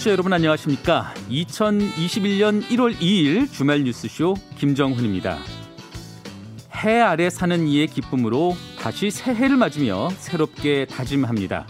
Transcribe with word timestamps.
청취자 0.00 0.12
여러분 0.12 0.32
안녕하십니까? 0.32 1.12
2021년 1.28 2.62
1월 2.68 2.96
2일 2.96 3.52
주말 3.52 3.82
뉴스쇼 3.84 4.34
김정훈입니다. 4.56 5.38
해 6.76 7.00
아래 7.00 7.28
사는 7.28 7.66
이의 7.66 7.86
기쁨으로 7.86 8.56
다시 8.78 9.10
새해를 9.10 9.56
맞으며 9.58 10.08
새롭게 10.16 10.86
다짐합니다. 10.86 11.66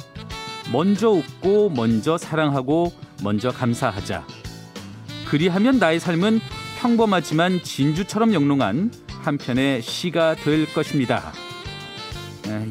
먼저 0.73 1.11
웃고 1.11 1.71
먼저 1.71 2.17
사랑하고 2.17 2.93
먼저 3.23 3.51
감사하자. 3.51 4.25
그리하면 5.29 5.81
나의 5.81 5.99
삶은 5.99 6.41
평범하지만 6.81 7.65
진주처럼 7.65 8.33
영롱한 8.33 8.93
한편의 9.09 9.83
시가 9.83 10.37
될 10.37 10.73
것입니다. 10.73 11.33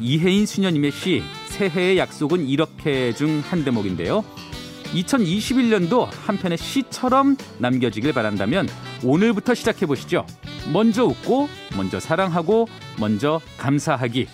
이혜인 0.00 0.46
수녀님의 0.46 0.90
시 0.92 1.22
새해의 1.48 1.98
약속은 1.98 2.48
이렇게 2.48 3.12
중 3.12 3.42
한 3.50 3.62
대목인데요. 3.62 4.24
2021년도 4.94 6.08
한편의 6.26 6.58
시처럼 6.58 7.36
남겨지길 7.58 8.12
바란다면 8.12 8.68
오늘부터 9.04 9.54
시작해 9.54 9.86
보시죠. 9.86 10.26
먼저 10.72 11.04
웃고, 11.04 11.48
먼저 11.76 12.00
사랑하고, 12.00 12.68
먼저 12.98 13.40
감사하기. 13.58 14.26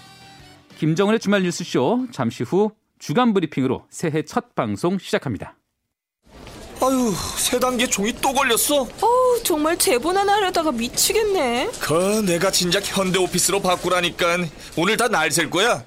김정은의 0.78 1.20
주말 1.20 1.42
뉴스쇼 1.42 2.08
잠시 2.12 2.42
후 2.42 2.70
주간 2.98 3.32
브리핑으로 3.32 3.84
새해 3.90 4.22
첫 4.22 4.54
방송 4.54 4.98
시작합니다. 4.98 5.56
아유, 6.82 7.12
세 7.38 7.58
단계 7.58 7.86
종이 7.86 8.12
또 8.20 8.32
걸렸어? 8.34 8.82
어우, 9.00 9.42
정말 9.42 9.78
제보나 9.78 10.20
하려다가 10.26 10.72
미치겠네. 10.72 11.70
그 11.80 12.22
내가 12.26 12.50
진작 12.50 12.82
현대 12.86 13.18
오피스로 13.18 13.60
바꾸라니까 13.60 14.38
오늘 14.76 14.96
다 14.98 15.08
날 15.08 15.30
셀 15.30 15.48
거야. 15.48 15.84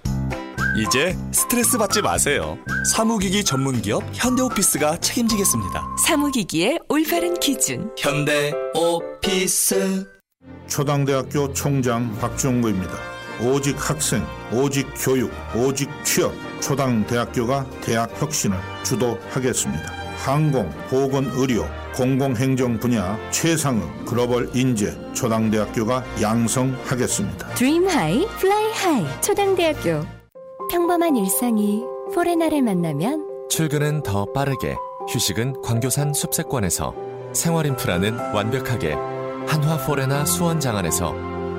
이제 0.78 1.16
스트레스 1.32 1.78
받지 1.78 2.02
마세요. 2.02 2.58
사무기기 2.94 3.44
전문 3.44 3.82
기업 3.82 4.04
현대오피스가 4.14 4.98
책임지겠습니다. 4.98 5.88
사무기기의 6.06 6.80
올바른 6.90 7.40
기준. 7.40 7.92
현대오피스. 7.98 10.06
초당대학교 10.68 11.52
총장 11.54 12.16
박종구입니다. 12.20 12.94
오직 13.42 13.76
학생, 13.78 14.26
오직 14.52 14.88
교육, 14.98 15.32
오직 15.56 15.90
취업. 16.04 16.34
초당대학교가 16.62 17.66
대학 17.82 18.22
혁신을 18.22 18.58
주도하겠습니다. 18.84 19.94
항공, 20.18 20.70
보건, 20.90 21.32
의료, 21.34 21.66
공공행정 21.96 22.78
분야 22.80 23.18
최상의 23.32 23.82
글로벌 24.06 24.50
인재 24.54 24.96
초당대학교가 25.14 26.04
양성하겠습니다. 26.22 27.48
Dream 27.56 27.88
high, 27.88 28.28
fly 28.40 28.72
high 28.74 29.06
초당대학교 29.22 30.19
평범한 30.70 31.16
일상이 31.16 31.84
포레나를 32.14 32.62
만나면 32.62 33.48
출근은 33.50 34.04
더 34.04 34.26
빠르게 34.34 34.76
휴식은 35.12 35.62
광교산 35.64 36.14
숲세권에서 36.14 36.94
생활 37.34 37.66
인프라는 37.66 38.16
완벽하게 38.36 38.94
한화 39.48 39.84
포레나 39.88 40.26
수원 40.26 40.78
장안에서 40.78 41.14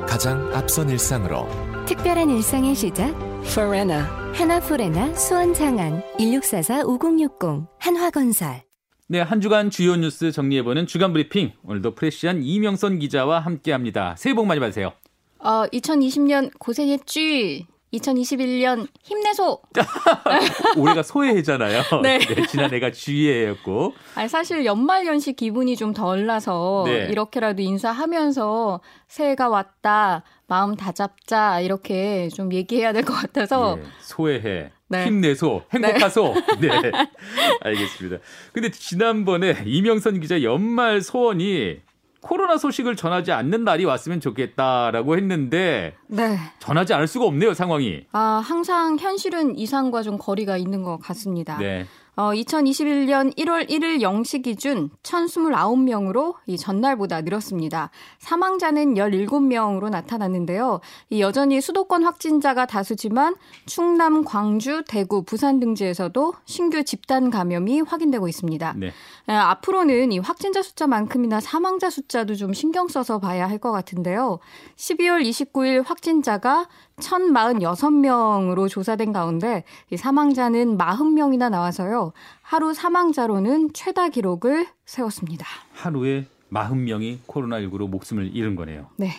가장 0.06 0.54
앞선 0.54 0.90
일상으로 0.90 1.46
특별한 1.86 2.30
일상의 2.30 2.74
시작 2.74 3.12
포레나 3.54 4.02
한화 4.32 4.60
포레나 4.60 5.12
수원 5.14 5.54
장안 5.54 6.02
1644-5060 6.18 7.66
한화건설 7.78 8.62
네, 9.08 9.20
한 9.20 9.40
주간 9.40 9.70
주요 9.70 9.96
뉴스 9.96 10.30
정리해보는 10.30 10.86
주간 10.86 11.12
브리핑. 11.12 11.50
오늘도 11.64 11.96
fresh한 11.96 12.44
이명선 12.44 13.00
기자와 13.00 13.40
함께합니다. 13.40 14.14
새해 14.16 14.36
복 14.36 14.46
많이 14.46 14.60
받으세요. 14.60 14.92
어, 15.40 15.66
2020년 15.72 16.52
고생했쥐. 16.60 17.66
2021년 17.92 18.86
힘내소. 19.02 19.60
올해가 20.76 21.02
소해잖아요. 21.02 21.82
네. 22.02 22.18
네. 22.18 22.46
지난해가 22.46 22.92
쥐해였고. 22.92 23.94
아니, 24.14 24.28
사실 24.28 24.64
연말 24.64 25.06
연시 25.06 25.32
기분이 25.32 25.76
좀 25.76 25.92
덜 25.92 26.24
나서 26.26 26.84
네. 26.86 27.08
이렇게라도 27.10 27.62
인사하면서 27.62 28.80
새해가 29.08 29.48
왔다. 29.48 30.22
마음 30.46 30.76
다잡자 30.76 31.60
이렇게 31.60 32.28
좀 32.28 32.52
얘기해야 32.52 32.92
될 32.92 33.02
것 33.04 33.12
같아서 33.14 33.76
네, 33.76 33.82
소해해. 34.00 34.70
네. 34.88 35.06
힘내소, 35.06 35.62
행복하소. 35.72 36.34
네. 36.60 36.68
알겠습니다. 37.60 38.18
근데 38.52 38.70
지난번에 38.70 39.62
이명선 39.64 40.20
기자 40.20 40.42
연말 40.42 41.00
소원이 41.00 41.78
코로나 42.20 42.58
소식을 42.58 42.96
전하지 42.96 43.32
않는 43.32 43.64
날이 43.64 43.84
왔으면 43.84 44.20
좋겠다라고 44.20 45.16
했는데 45.16 45.96
네. 46.06 46.38
전하지 46.58 46.92
않을 46.94 47.06
수가 47.06 47.24
없네요, 47.26 47.54
상황이. 47.54 48.06
아, 48.12 48.42
항상 48.44 48.98
현실은 48.98 49.56
이상과 49.58 50.02
좀 50.02 50.18
거리가 50.18 50.56
있는 50.56 50.82
것 50.82 50.98
같습니다. 50.98 51.56
네. 51.58 51.86
어, 52.20 52.32
2021년 52.34 53.34
1월 53.34 53.66
1일 53.70 54.02
0시 54.02 54.42
기준 54.42 54.90
1029명으로 55.02 56.34
이 56.44 56.58
전날보다 56.58 57.22
늘었습니다. 57.22 57.88
사망자는 58.18 58.92
17명으로 58.92 59.88
나타났는데요. 59.88 60.80
이 61.08 61.22
여전히 61.22 61.62
수도권 61.62 62.04
확진자가 62.04 62.66
다수지만 62.66 63.36
충남, 63.64 64.22
광주, 64.22 64.82
대구, 64.86 65.22
부산 65.22 65.60
등지에서도 65.60 66.34
신규 66.44 66.84
집단 66.84 67.30
감염이 67.30 67.80
확인되고 67.80 68.28
있습니다. 68.28 68.74
네. 68.76 68.88
에, 68.88 69.32
앞으로는 69.32 70.12
이 70.12 70.18
확진자 70.18 70.60
숫자만큼이나 70.60 71.40
사망자 71.40 71.88
숫자도 71.88 72.34
좀 72.34 72.52
신경 72.52 72.88
써서 72.88 73.18
봐야 73.18 73.48
할 73.48 73.60
것 73.60 73.72
같은데요. 73.72 74.40
12월 74.76 75.22
29일 75.22 75.86
확진자가 75.86 76.66
1046명으로 77.00 78.68
조사된 78.68 79.12
가운데 79.12 79.64
이 79.90 79.96
사망자는 79.96 80.78
40명이나 80.78 81.50
나와서요. 81.50 82.12
하루 82.42 82.72
사망자로는 82.74 83.72
최다 83.72 84.08
기록을 84.10 84.66
세웠습니다. 84.86 85.46
하루에 85.74 86.26
40명이 86.52 87.18
코로나19로 87.26 87.88
목숨을 87.88 88.34
잃은 88.34 88.56
거네요. 88.56 88.86
네. 88.96 89.10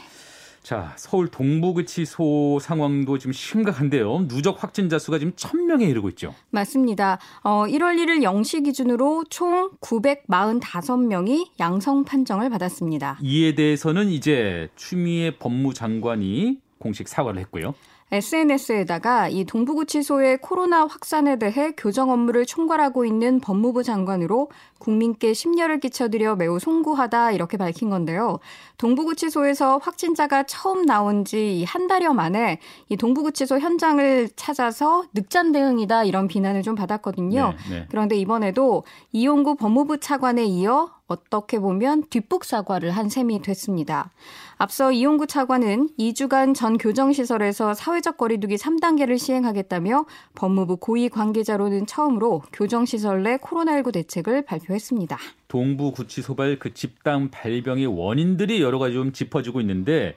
자, 0.63 0.93
서울 0.95 1.27
동부구치소 1.27 2.59
상황도 2.61 3.17
지금 3.17 3.33
심각한데요. 3.33 4.27
누적 4.27 4.61
확진자 4.61 4.99
수가 4.99 5.17
지금 5.17 5.33
1000명에 5.33 5.89
이르고 5.89 6.09
있죠. 6.09 6.35
맞습니다. 6.51 7.17
어, 7.43 7.65
1월 7.65 7.97
1일 7.97 8.21
0시 8.21 8.63
기준으로 8.65 9.23
총 9.29 9.71
945명이 9.81 11.47
양성 11.59 12.03
판정을 12.03 12.51
받았습니다. 12.51 13.17
이에 13.23 13.55
대해서는 13.55 14.09
이제 14.09 14.69
추미애 14.75 15.35
법무장관이 15.39 16.59
공식 16.81 17.07
사과를 17.07 17.39
했고요. 17.41 17.73
SNS에다가 18.13 19.29
이 19.29 19.45
동부구치소의 19.45 20.39
코로나 20.41 20.85
확산에 20.85 21.39
대해 21.39 21.71
교정 21.77 22.09
업무를 22.09 22.45
총괄하고 22.45 23.05
있는 23.05 23.39
법무부 23.39 23.83
장관으로 23.83 24.49
국민께 24.79 25.33
심려를 25.33 25.79
끼쳐드려 25.79 26.35
매우 26.35 26.59
송구하다 26.59 27.31
이렇게 27.31 27.55
밝힌 27.55 27.89
건데요. 27.89 28.39
동부구치소에서 28.79 29.77
확진자가 29.77 30.43
처음 30.43 30.85
나온 30.85 31.23
지 31.23 31.63
한 31.67 31.87
달여 31.87 32.13
만에 32.13 32.59
이 32.89 32.97
동부구치소 32.97 33.59
현장을 33.59 34.29
찾아서 34.35 35.05
늑장 35.13 35.51
대응이다 35.51 36.03
이런 36.03 36.27
비난을 36.27 36.63
좀 36.63 36.75
받았거든요. 36.75 37.53
네, 37.69 37.75
네. 37.75 37.85
그런데 37.89 38.17
이번에도 38.17 38.83
이용구 39.13 39.55
법무부 39.55 39.99
차관에 39.99 40.43
이어 40.43 40.89
어떻게 41.11 41.59
보면 41.59 42.05
뒷북 42.09 42.45
사과를 42.45 42.91
한 42.91 43.09
셈이 43.09 43.41
됐습니다. 43.41 44.11
앞서 44.57 44.91
이용구 44.91 45.27
차관은 45.27 45.89
2주간 45.99 46.55
전 46.55 46.77
교정시설에서 46.77 47.73
사회적 47.73 48.17
거리두기 48.17 48.55
3단계를 48.55 49.17
시행하겠다며 49.17 50.05
법무부 50.35 50.77
고위 50.77 51.09
관계자로는 51.09 51.85
처음으로 51.85 52.43
교정시설 52.53 53.23
내 53.23 53.37
코로나19 53.37 53.93
대책을 53.93 54.45
발표했습니다. 54.45 55.17
동부구치소발 55.47 56.59
그 56.59 56.73
집단 56.73 57.29
발병의 57.29 57.87
원인들이 57.87 58.61
여러 58.61 58.79
가지 58.79 58.93
좀 58.93 59.11
짚어지고 59.11 59.61
있는데 59.61 60.15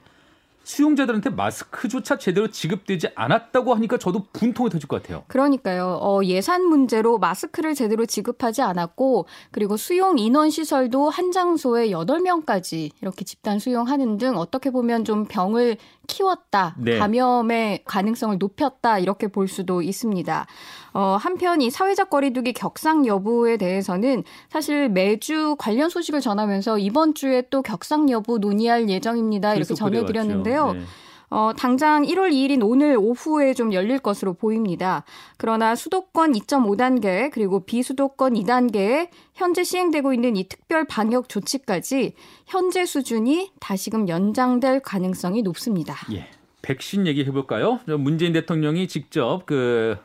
수용자들한테 0.65 1.31
마스크조차 1.31 2.19
제대로 2.19 2.49
지급되지 2.49 3.09
않았다고 3.15 3.75
하니까 3.75 3.99
저도 3.99 4.25
분통이 4.33 4.71
터질 4.71 4.89
것 4.89 5.03
같아요. 5.03 5.25
그러니까요. 5.29 5.99
어, 6.01 6.25
예산 6.25 6.65
문제로 6.65 7.19
마스크를 7.19 7.75
제대로 7.75 8.07
지급하지 8.07 8.63
않았고 8.63 9.27
그리고 9.51 9.77
수용 9.77 10.19
인원 10.19 10.51
시설도 10.51 11.11
한 11.11 11.33
장소에 11.33 11.89
8명까지 11.89 12.91
이렇게 13.01 13.25
집단 13.25 13.59
수용하는 13.59 14.19
등 14.19 14.37
어떻게 14.37 14.71
보면 14.71 15.05
좀 15.05 15.27
병을 15.27 15.77
키웠다. 16.07 16.77
네. 16.79 16.99
감염의 16.99 17.83
가능성을 17.85 18.37
높였다. 18.39 18.99
이렇게 18.99 19.29
볼 19.29 19.49
수도 19.49 19.83
있습니다. 19.83 20.47
어, 20.93 21.17
한편 21.21 21.61
이 21.61 21.71
사회적 21.71 22.09
거리두기 22.09 22.53
격상 22.53 23.07
여부에 23.07 23.57
대해서는 23.57 24.23
사실 24.49 24.89
매주 24.89 25.57
관련 25.59 25.91
소식을 25.91 26.21
전하면서 26.21 26.79
이번 26.79 27.15
주에 27.15 27.43
또 27.51 27.63
격상 27.63 28.11
여부 28.11 28.39
논의할 28.39 28.89
예정입니다. 28.89 29.55
이렇게 29.57 29.75
전해드렸는데 29.75 30.54
요. 30.55 30.69
그래왔죠. 30.69 30.79
네. 30.79 30.85
어, 31.31 31.53
당장 31.57 32.05
1월 32.05 32.31
2일인 32.31 32.61
오늘 32.63 32.97
오후에 32.97 33.55
좀 33.55 33.73
열릴 33.73 33.99
것으로 33.99 34.35
보입니다. 34.35 35.05
그러나 35.37 35.75
수도권 35.75 36.33
2.5단계 36.33 37.31
그리고 37.33 37.65
비수도권 37.65 38.35
2단계에 38.35 39.09
현재 39.35 39.65
시행되고 39.65 40.13
있는 40.13 40.37
이 40.37 40.49
특별 40.49 40.85
방역 40.85 41.29
조치까지 41.29 42.15
현재 42.47 42.87
수준이 42.87 43.51
다시금 43.59 44.09
연장될 44.09 44.81
가능성이 44.81 45.43
높습니다. 45.43 45.97
예. 46.13 46.29
백신 46.63 47.07
얘기해 47.09 47.31
볼까요? 47.33 47.81
문재인 47.87 48.33
대통령이 48.33 48.87
직접 48.89 49.43
그 49.45 49.97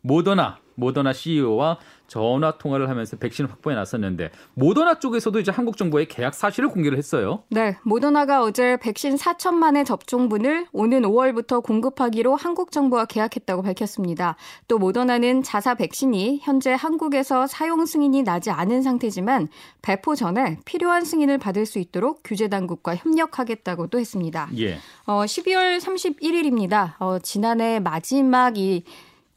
모더나 0.00 0.58
모더나 0.78 1.12
CEO와 1.12 1.78
전화 2.06 2.52
통화를 2.56 2.88
하면서 2.88 3.16
백신 3.16 3.46
확보에 3.46 3.74
나섰는데 3.74 4.30
모더나 4.54 4.98
쪽에서도 4.98 5.38
이제 5.40 5.52
한국 5.52 5.76
정부의 5.76 6.06
계약 6.06 6.34
사실을 6.34 6.70
공개를 6.70 6.96
했어요. 6.96 7.44
네, 7.50 7.76
모더나가 7.84 8.42
어제 8.42 8.78
백신 8.78 9.16
4천만의 9.16 9.84
접종분을 9.84 10.66
오는 10.72 11.02
5월부터 11.02 11.62
공급하기로 11.62 12.34
한국 12.34 12.72
정부와 12.72 13.04
계약했다고 13.04 13.62
밝혔습니다. 13.62 14.36
또 14.68 14.78
모더나는 14.78 15.42
자사 15.42 15.74
백신이 15.74 16.40
현재 16.42 16.72
한국에서 16.72 17.46
사용 17.46 17.84
승인이 17.84 18.22
나지 18.22 18.50
않은 18.50 18.82
상태지만 18.82 19.48
배포 19.82 20.14
전에 20.14 20.58
필요한 20.64 21.04
승인을 21.04 21.38
받을 21.38 21.66
수 21.66 21.78
있도록 21.78 22.22
규제 22.24 22.48
당국과 22.48 22.96
협력하겠다고도 22.96 23.98
했습니다. 23.98 24.48
예. 24.58 24.78
어, 25.04 25.24
12월 25.24 25.78
31일입니다. 25.78 26.94
어, 27.00 27.18
지난해 27.18 27.80
마지막 27.80 28.56
이 28.56 28.84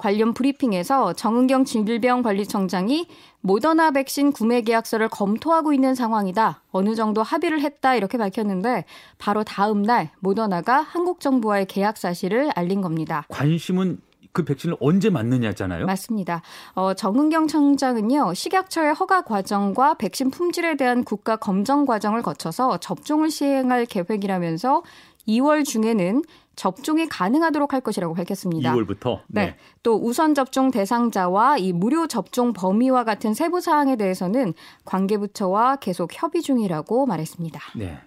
관련 0.01 0.33
브리핑에서 0.33 1.13
정은경 1.13 1.63
질병관리청장이 1.63 3.05
모더나 3.41 3.91
백신 3.91 4.31
구매 4.31 4.61
계약서를 4.61 5.09
검토하고 5.09 5.73
있는 5.73 5.93
상황이다. 5.93 6.63
어느 6.71 6.95
정도 6.95 7.21
합의를 7.21 7.61
했다. 7.61 7.93
이렇게 7.93 8.17
밝혔는데 8.17 8.85
바로 9.19 9.43
다음 9.43 9.83
날 9.83 10.09
모더나가 10.19 10.81
한국 10.81 11.19
정부와의 11.19 11.67
계약 11.67 11.97
사실을 11.97 12.49
알린 12.55 12.81
겁니다. 12.81 13.25
관심은 13.29 13.99
그 14.31 14.43
백신을 14.43 14.77
언제 14.79 15.11
맞느냐잖아요. 15.11 15.85
맞습니다. 15.85 16.41
어, 16.73 16.95
정은경 16.95 17.47
청장은요, 17.47 18.33
식약처의 18.33 18.95
허가 18.95 19.21
과정과 19.21 19.95
백신 19.95 20.31
품질에 20.31 20.77
대한 20.77 21.03
국가 21.03 21.35
검정 21.35 21.85
과정을 21.85 22.23
거쳐서 22.23 22.77
접종을 22.77 23.29
시행할 23.29 23.85
계획이라면서 23.85 24.81
2월 25.27 25.65
중에는 25.65 26.23
접종이 26.55 27.07
가능하도록 27.07 27.73
할 27.73 27.81
것이라고 27.81 28.13
밝혔습니다. 28.13 28.73
2월부터. 28.75 29.21
네. 29.27 29.45
네. 29.45 29.57
또 29.83 29.95
우선 29.95 30.33
접종 30.33 30.71
대상자와 30.71 31.57
이 31.57 31.73
무료 31.73 32.07
접종 32.07 32.53
범위와 32.53 33.03
같은 33.03 33.33
세부 33.33 33.61
사항에 33.61 33.95
대해서는 33.95 34.53
관계부처와 34.85 35.77
계속 35.77 36.11
협의 36.13 36.41
중이라고 36.41 37.05
말했습니다. 37.05 37.59
네. 37.77 37.99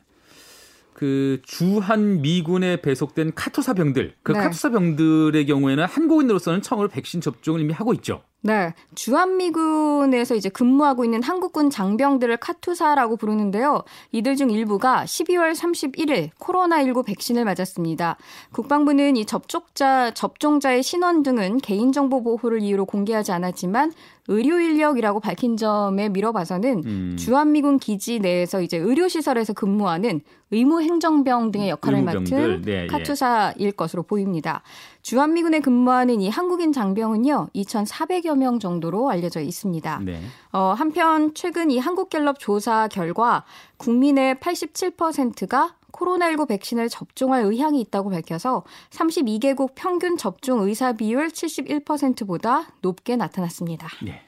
그 0.92 1.40
주한 1.44 2.22
미군에 2.22 2.80
배속된 2.80 3.34
카투사 3.34 3.74
병들, 3.74 4.14
그 4.22 4.32
네. 4.32 4.38
카투사 4.38 4.70
병들의 4.70 5.44
경우에는 5.46 5.84
한국인으로서는 5.84 6.62
처음으로 6.62 6.88
백신 6.88 7.20
접종을 7.20 7.60
이미 7.60 7.72
하고 7.72 7.92
있죠. 7.94 8.22
네. 8.46 8.74
주한미군에서 8.94 10.34
이제 10.34 10.50
근무하고 10.50 11.02
있는 11.06 11.22
한국군 11.22 11.70
장병들을 11.70 12.36
카투사라고 12.36 13.16
부르는데요. 13.16 13.84
이들 14.12 14.36
중 14.36 14.50
일부가 14.50 15.04
12월 15.04 15.54
31일 15.54 16.28
코로나19 16.38 17.06
백신을 17.06 17.46
맞았습니다. 17.46 18.18
국방부는 18.52 19.16
이 19.16 19.24
접촉자, 19.24 20.10
접종자의 20.10 20.82
신원 20.82 21.22
등은 21.22 21.56
개인정보 21.56 22.22
보호를 22.22 22.60
이유로 22.60 22.84
공개하지 22.84 23.32
않았지만 23.32 23.92
의료 24.28 24.60
인력이라고 24.60 25.20
밝힌 25.20 25.56
점에 25.56 26.10
미뤄봐서는 26.10 26.82
음. 26.84 27.16
주한미군 27.18 27.78
기지 27.78 28.18
내에서 28.18 28.60
이제 28.60 28.76
의료시설에서 28.76 29.54
근무하는 29.54 30.20
의무 30.54 30.82
행정병 30.82 31.50
등의 31.50 31.68
역할을 31.70 32.02
맡은 32.02 32.62
네, 32.62 32.82
예. 32.84 32.86
카투사일 32.86 33.60
예. 33.60 33.70
것으로 33.70 34.02
보입니다. 34.04 34.62
주한미군에 35.02 35.60
근무하는 35.60 36.20
이 36.20 36.28
한국인 36.28 36.72
장병은요, 36.72 37.48
2,400여 37.54 38.36
명 38.36 38.58
정도로 38.58 39.10
알려져 39.10 39.40
있습니다. 39.40 40.00
네. 40.04 40.20
어, 40.52 40.74
한편 40.76 41.34
최근 41.34 41.70
이 41.70 41.78
한국갤럽 41.78 42.38
조사 42.38 42.88
결과 42.88 43.44
국민의 43.76 44.36
87%가 44.36 45.74
코로나19 45.92 46.48
백신을 46.48 46.88
접종할 46.88 47.44
의향이 47.44 47.80
있다고 47.80 48.10
밝혀서 48.10 48.64
32개국 48.90 49.72
평균 49.74 50.16
접종 50.16 50.60
의사 50.62 50.92
비율 50.92 51.28
71%보다 51.28 52.66
높게 52.80 53.16
나타났습니다. 53.16 53.88
네. 54.02 54.22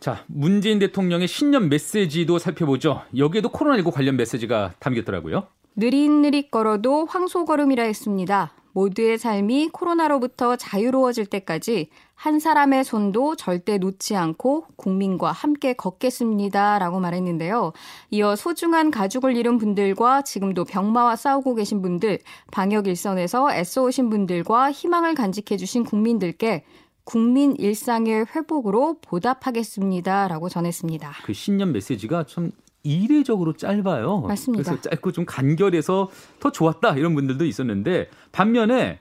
자, 0.00 0.24
문재인 0.26 0.78
대통령의 0.78 1.26
신년 1.26 1.68
메시지도 1.68 2.38
살펴보죠. 2.38 3.02
여기에도 3.16 3.48
코로나19 3.48 3.92
관련 3.92 4.16
메시지가 4.16 4.74
담겼더라고요. 4.78 5.46
느릿느릿 5.76 6.50
걸어도 6.50 7.06
황소걸음이라 7.06 7.84
했습니다. 7.84 8.52
모두의 8.72 9.18
삶이 9.18 9.70
코로나로부터 9.72 10.56
자유로워질 10.56 11.26
때까지 11.26 11.88
한 12.14 12.38
사람의 12.38 12.84
손도 12.84 13.36
절대 13.36 13.78
놓지 13.78 14.14
않고 14.14 14.66
국민과 14.76 15.32
함께 15.32 15.72
걷겠습니다. 15.72 16.78
라고 16.78 17.00
말했는데요. 17.00 17.72
이어 18.10 18.36
소중한 18.36 18.90
가족을 18.90 19.36
잃은 19.36 19.58
분들과 19.58 20.22
지금도 20.22 20.64
병마와 20.64 21.16
싸우고 21.16 21.54
계신 21.56 21.82
분들, 21.82 22.18
방역 22.50 22.86
일선에서 22.86 23.52
애써오신 23.52 24.10
분들과 24.10 24.70
희망을 24.72 25.14
간직해주신 25.14 25.84
국민들께 25.84 26.64
국민 27.08 27.56
일상의 27.56 28.26
회복으로 28.36 28.98
보답하겠습니다. 29.00 30.28
라고 30.28 30.50
전했습니다. 30.50 31.10
그 31.24 31.32
신년 31.32 31.72
메시지가 31.72 32.24
참 32.24 32.50
이례적으로 32.82 33.54
짧아요. 33.54 34.20
맞습니다. 34.28 34.62
그래서 34.62 34.82
짧고 34.82 35.12
좀 35.12 35.24
간결해서 35.24 36.10
더 36.38 36.52
좋았다 36.52 36.96
이런 36.98 37.14
분들도 37.14 37.46
있었는데 37.46 38.10
반면에 38.30 39.00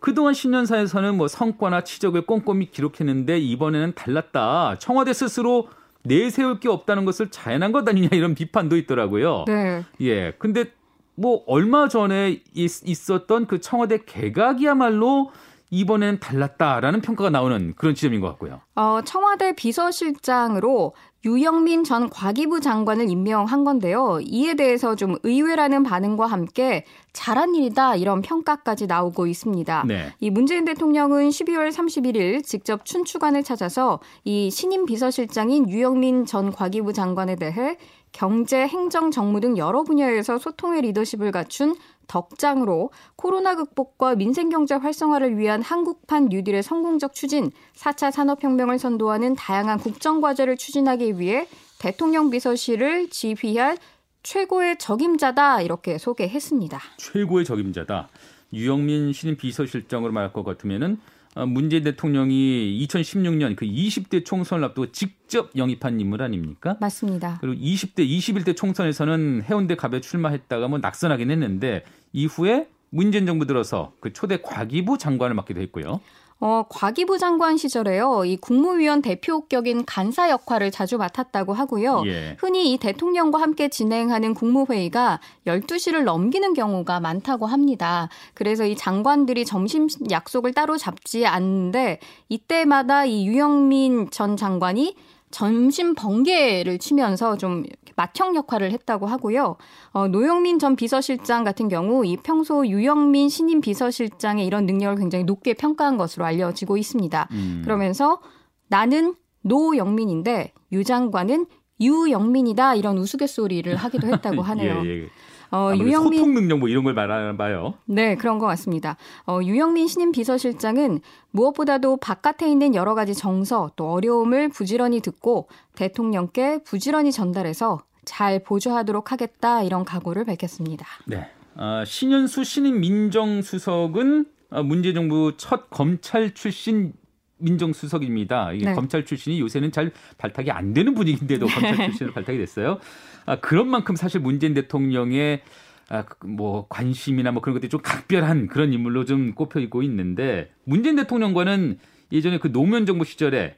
그동안 0.00 0.34
신년사에서는 0.34 1.16
뭐 1.16 1.28
성과나 1.28 1.84
치적을 1.84 2.26
꼼꼼히 2.26 2.68
기록했는데 2.72 3.38
이번에는 3.38 3.92
달랐다. 3.94 4.78
청와대 4.80 5.12
스스로 5.12 5.68
내세울 6.02 6.58
게 6.58 6.68
없다는 6.68 7.04
것을 7.04 7.30
자연한 7.30 7.70
것 7.70 7.88
아니냐 7.88 8.08
이런 8.10 8.34
비판도 8.34 8.76
있더라고요. 8.76 9.44
네. 9.46 9.84
예. 10.00 10.32
근데 10.40 10.72
뭐 11.14 11.44
얼마 11.46 11.86
전에 11.86 12.42
있 12.54 13.10
었던 13.10 13.46
그 13.46 13.60
청와대 13.60 13.98
개각이야말로 14.04 15.30
이번엔 15.70 16.20
달랐다라는 16.20 17.00
평가가 17.00 17.30
나오는 17.30 17.74
그런 17.76 17.94
지점인 17.94 18.20
것 18.20 18.28
같고요. 18.28 18.60
어, 18.74 19.00
청와대 19.04 19.54
비서실장으로 19.54 20.94
유영민 21.24 21.82
전 21.82 22.08
과기부 22.08 22.60
장관을 22.60 23.10
임명한 23.10 23.64
건데요. 23.64 24.20
이에 24.22 24.54
대해서 24.54 24.94
좀 24.94 25.16
의외라는 25.24 25.82
반응과 25.82 26.26
함께 26.26 26.84
잘한 27.12 27.56
일이다 27.56 27.96
이런 27.96 28.22
평가까지 28.22 28.86
나오고 28.86 29.26
있습니다. 29.26 29.84
네. 29.88 30.12
이 30.20 30.30
문재인 30.30 30.64
대통령은 30.64 31.30
12월 31.30 31.72
31일 31.72 32.44
직접 32.44 32.84
춘추관을 32.84 33.42
찾아서 33.42 33.98
이 34.22 34.50
신임 34.52 34.86
비서실장인 34.86 35.68
유영민 35.68 36.26
전 36.26 36.52
과기부 36.52 36.92
장관에 36.92 37.34
대해 37.34 37.76
경제, 38.12 38.66
행정, 38.66 39.10
정무 39.10 39.40
등 39.40 39.58
여러 39.58 39.82
분야에서 39.82 40.38
소통의 40.38 40.82
리더십을 40.82 41.32
갖춘 41.32 41.74
덕장으로 42.06 42.90
코로나 43.16 43.54
극복과 43.54 44.16
민생경제 44.16 44.74
활성화를 44.74 45.38
위한 45.38 45.62
한국판 45.62 46.28
뉴딜의 46.28 46.62
성공적 46.62 47.14
추진, 47.14 47.50
4차 47.74 48.10
산업혁명을 48.10 48.78
선도하는 48.78 49.34
다양한 49.34 49.78
국정과제를 49.78 50.56
추진하기 50.56 51.18
위해 51.18 51.46
대통령 51.78 52.30
비서실을 52.30 53.10
지휘할 53.10 53.76
최고의 54.22 54.78
적임자다 54.78 55.62
이렇게 55.62 55.98
소개했습니다. 55.98 56.80
최고의 56.96 57.44
적임자다. 57.44 58.08
유영민 58.52 59.12
신임 59.12 59.36
비서실장으로 59.36 60.12
말할 60.12 60.32
것 60.32 60.44
같으면은 60.44 60.94
어, 60.94 61.15
문재인 61.44 61.84
대통령이 61.84 62.86
2016년 62.86 63.56
그 63.56 63.66
20대 63.66 64.24
총선을 64.24 64.64
앞두고 64.64 64.92
직접 64.92 65.50
영입한 65.56 66.00
인물 66.00 66.22
아닙니까? 66.22 66.76
맞습니다. 66.80 67.38
그리고 67.40 67.60
20대, 67.60 68.08
21대 68.08 68.56
총선에서는 68.56 69.42
해운대 69.42 69.76
갑에 69.76 70.00
출마했다가 70.00 70.68
뭐 70.68 70.78
낙선하긴 70.78 71.30
했는데 71.30 71.84
이후에 72.12 72.68
문재인 72.90 73.26
정부 73.26 73.46
들어서 73.46 73.92
그 74.00 74.12
초대 74.12 74.40
과기부 74.40 74.96
장관을 74.96 75.34
맡기도 75.34 75.60
했고요. 75.60 76.00
어, 76.38 76.64
과기부 76.68 77.18
장관 77.18 77.56
시절에요. 77.56 78.24
이 78.26 78.36
국무위원 78.36 79.00
대표격인 79.00 79.86
간사 79.86 80.28
역할을 80.28 80.70
자주 80.70 80.98
맡았다고 80.98 81.54
하고요. 81.54 82.02
예. 82.06 82.36
흔히 82.38 82.72
이 82.72 82.78
대통령과 82.78 83.40
함께 83.40 83.68
진행하는 83.68 84.34
국무회의가 84.34 85.20
12시를 85.46 86.04
넘기는 86.04 86.52
경우가 86.52 87.00
많다고 87.00 87.46
합니다. 87.46 88.10
그래서 88.34 88.66
이 88.66 88.76
장관들이 88.76 89.46
점심 89.46 89.88
약속을 90.10 90.52
따로 90.52 90.76
잡지 90.76 91.26
않는데 91.26 92.00
이때마다 92.28 93.06
이 93.06 93.26
유영민 93.26 94.10
전 94.10 94.36
장관이 94.36 94.94
점심 95.36 95.94
번개를 95.94 96.78
치면서 96.78 97.36
좀 97.36 97.62
맏형 97.94 98.36
역할을 98.36 98.72
했다고 98.72 99.06
하고요. 99.06 99.56
어, 99.90 100.08
노영민 100.08 100.58
전 100.58 100.76
비서실장 100.76 101.44
같은 101.44 101.68
경우 101.68 102.06
이 102.06 102.16
평소 102.16 102.66
유영민 102.66 103.28
신임 103.28 103.60
비서실장의 103.60 104.46
이런 104.46 104.64
능력을 104.64 104.96
굉장히 104.96 105.24
높게 105.24 105.52
평가한 105.52 105.98
것으로 105.98 106.24
알려지고 106.24 106.78
있습니다. 106.78 107.28
음. 107.32 107.60
그러면서 107.62 108.22
나는 108.68 109.14
노영민인데 109.42 110.54
유 110.72 110.84
장관은 110.84 111.44
유영민이다 111.82 112.74
이런 112.76 112.96
우스갯소리를 112.96 113.76
하기도 113.76 114.06
했다고 114.06 114.40
하네요. 114.40 114.82
예, 114.86 115.02
예. 115.02 115.08
어, 115.56 115.74
유영민 115.74 116.20
소통 116.20 116.34
능력 116.34 116.58
뭐 116.58 116.68
이런 116.68 116.84
걸 116.84 116.92
말하나 116.92 117.36
봐요. 117.36 117.74
네, 117.86 118.14
그런 118.14 118.38
것 118.38 118.46
같습니다. 118.46 118.96
어, 119.26 119.40
유영민 119.42 119.88
신임 119.88 120.12
비서실장은 120.12 121.00
무엇보다도 121.30 121.96
바깥에 121.96 122.50
있는 122.50 122.74
여러 122.74 122.94
가지 122.94 123.14
정서 123.14 123.70
또 123.76 123.90
어려움을 123.90 124.50
부지런히 124.50 125.00
듣고 125.00 125.48
대통령께 125.74 126.62
부지런히 126.64 127.12
전달해서 127.12 127.82
잘 128.04 128.42
보조하도록 128.42 129.10
하겠다 129.12 129.62
이런 129.62 129.84
각오를 129.84 130.24
밝혔습니다. 130.24 130.86
네. 131.06 131.28
아, 131.56 131.84
신현수 131.86 132.44
신임 132.44 132.80
민정수석은 132.80 134.26
아, 134.50 134.62
문재인 134.62 134.94
정부 134.94 135.32
첫 135.36 135.70
검찰 135.70 136.34
출신 136.34 136.92
민정수석입니다. 137.38 138.52
이게 138.52 138.66
네. 138.66 138.74
검찰 138.74 139.04
출신이 139.04 139.40
요새는 139.40 139.72
잘 139.72 139.92
발탁이 140.18 140.50
안 140.50 140.72
되는 140.72 140.94
분위기인데도 140.94 141.46
검찰 141.46 141.76
출신으로 141.76 142.14
발탁이 142.14 142.38
됐어요. 142.38 142.78
아, 143.26 143.36
그런 143.40 143.68
만큼 143.68 143.96
사실 143.96 144.20
문재인 144.20 144.54
대통령의 144.54 145.42
아, 145.88 146.02
그뭐 146.04 146.66
관심이나 146.68 147.30
뭐 147.30 147.42
그런 147.42 147.54
것들이 147.54 147.70
좀 147.70 147.80
각별한 147.80 148.48
그런 148.48 148.72
인물로 148.72 149.04
좀 149.04 149.34
꼽혀있고 149.34 149.82
있는데 149.82 150.50
문재인 150.64 150.96
대통령과는 150.96 151.78
예전에 152.12 152.38
그 152.38 152.50
노무현 152.50 152.86
정부 152.86 153.04
시절에 153.04 153.56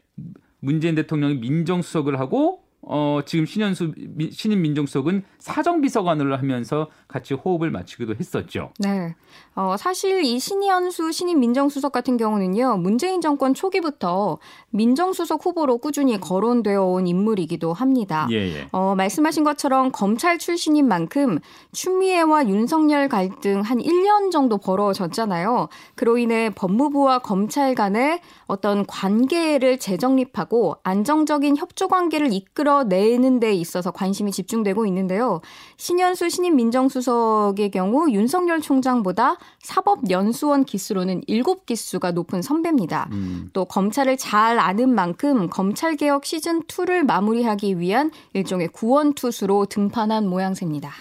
문재인 0.60 0.94
대통령이 0.94 1.36
민정수석을 1.36 2.18
하고 2.18 2.64
어, 2.80 3.20
지금 3.26 3.44
신현수 3.44 3.92
미- 3.96 4.30
신임 4.30 4.62
민정수석은 4.62 5.24
사정비서관을 5.38 6.38
하면서 6.38 6.88
같이 7.08 7.34
호흡을 7.34 7.70
맞추기도 7.70 8.14
했었죠. 8.14 8.70
네. 8.78 9.14
어, 9.54 9.76
사실 9.76 10.22
이 10.24 10.38
신현수 10.38 11.10
신임 11.12 11.40
민정수석 11.40 11.90
같은 11.92 12.16
경우는요, 12.16 12.76
문재인 12.78 13.20
정권 13.20 13.52
초기부터 13.52 14.38
민정수석 14.70 15.44
후보로 15.44 15.78
꾸준히 15.78 16.18
거론되어 16.20 16.82
온 16.84 17.06
인물이기도 17.06 17.72
합니다. 17.72 18.26
예, 18.30 18.36
예. 18.36 18.68
어, 18.72 18.94
말씀하신 18.96 19.42
것처럼 19.44 19.90
검찰 19.92 20.38
출신인 20.38 20.86
만큼 20.86 21.40
추미애와 21.72 22.48
윤석열 22.48 23.08
갈등 23.08 23.60
한 23.62 23.78
1년 23.78 24.30
정도 24.30 24.56
벌어졌잖아요. 24.58 25.68
그로 25.96 26.16
인해 26.16 26.50
법무부와 26.54 27.18
검찰 27.20 27.74
간의 27.74 28.20
어떤 28.46 28.86
관계를 28.86 29.78
재정립하고 29.78 30.76
안정적인 30.84 31.56
협조 31.56 31.88
관계를 31.88 32.32
이끌어 32.32 32.67
내는 32.84 33.40
데 33.40 33.52
있어서 33.52 33.90
관심이 33.90 34.32
집중되고 34.32 34.86
있는데요. 34.86 35.40
신현수 35.76 36.28
신임 36.28 36.56
민정수석의 36.56 37.70
경우 37.70 38.10
윤석열 38.10 38.60
총장보다 38.60 39.38
사법연수원 39.60 40.64
기수로는 40.64 41.22
7기수가 41.22 42.12
높은 42.12 42.42
선배입니다. 42.42 43.08
음. 43.12 43.50
또 43.52 43.64
검찰을 43.64 44.16
잘 44.16 44.58
아는 44.58 44.94
만큼 44.94 45.48
검찰개혁 45.48 46.22
시즌2를 46.22 47.04
마무리하기 47.04 47.78
위한 47.78 48.10
일종의 48.34 48.68
구원투수로 48.68 49.66
등판한 49.66 50.28
모양새입니다. 50.28 50.92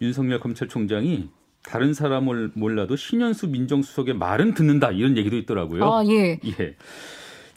윤석열 0.00 0.40
검찰총장이 0.40 1.28
다른 1.62 1.92
사람을 1.94 2.52
몰라도 2.54 2.96
신현수 2.96 3.48
민정수석의 3.48 4.14
말은 4.14 4.54
듣는다 4.54 4.92
이런 4.92 5.16
얘기도 5.16 5.36
있더라고요. 5.36 5.84
아, 5.84 6.04
예. 6.06 6.38
예. 6.44 6.76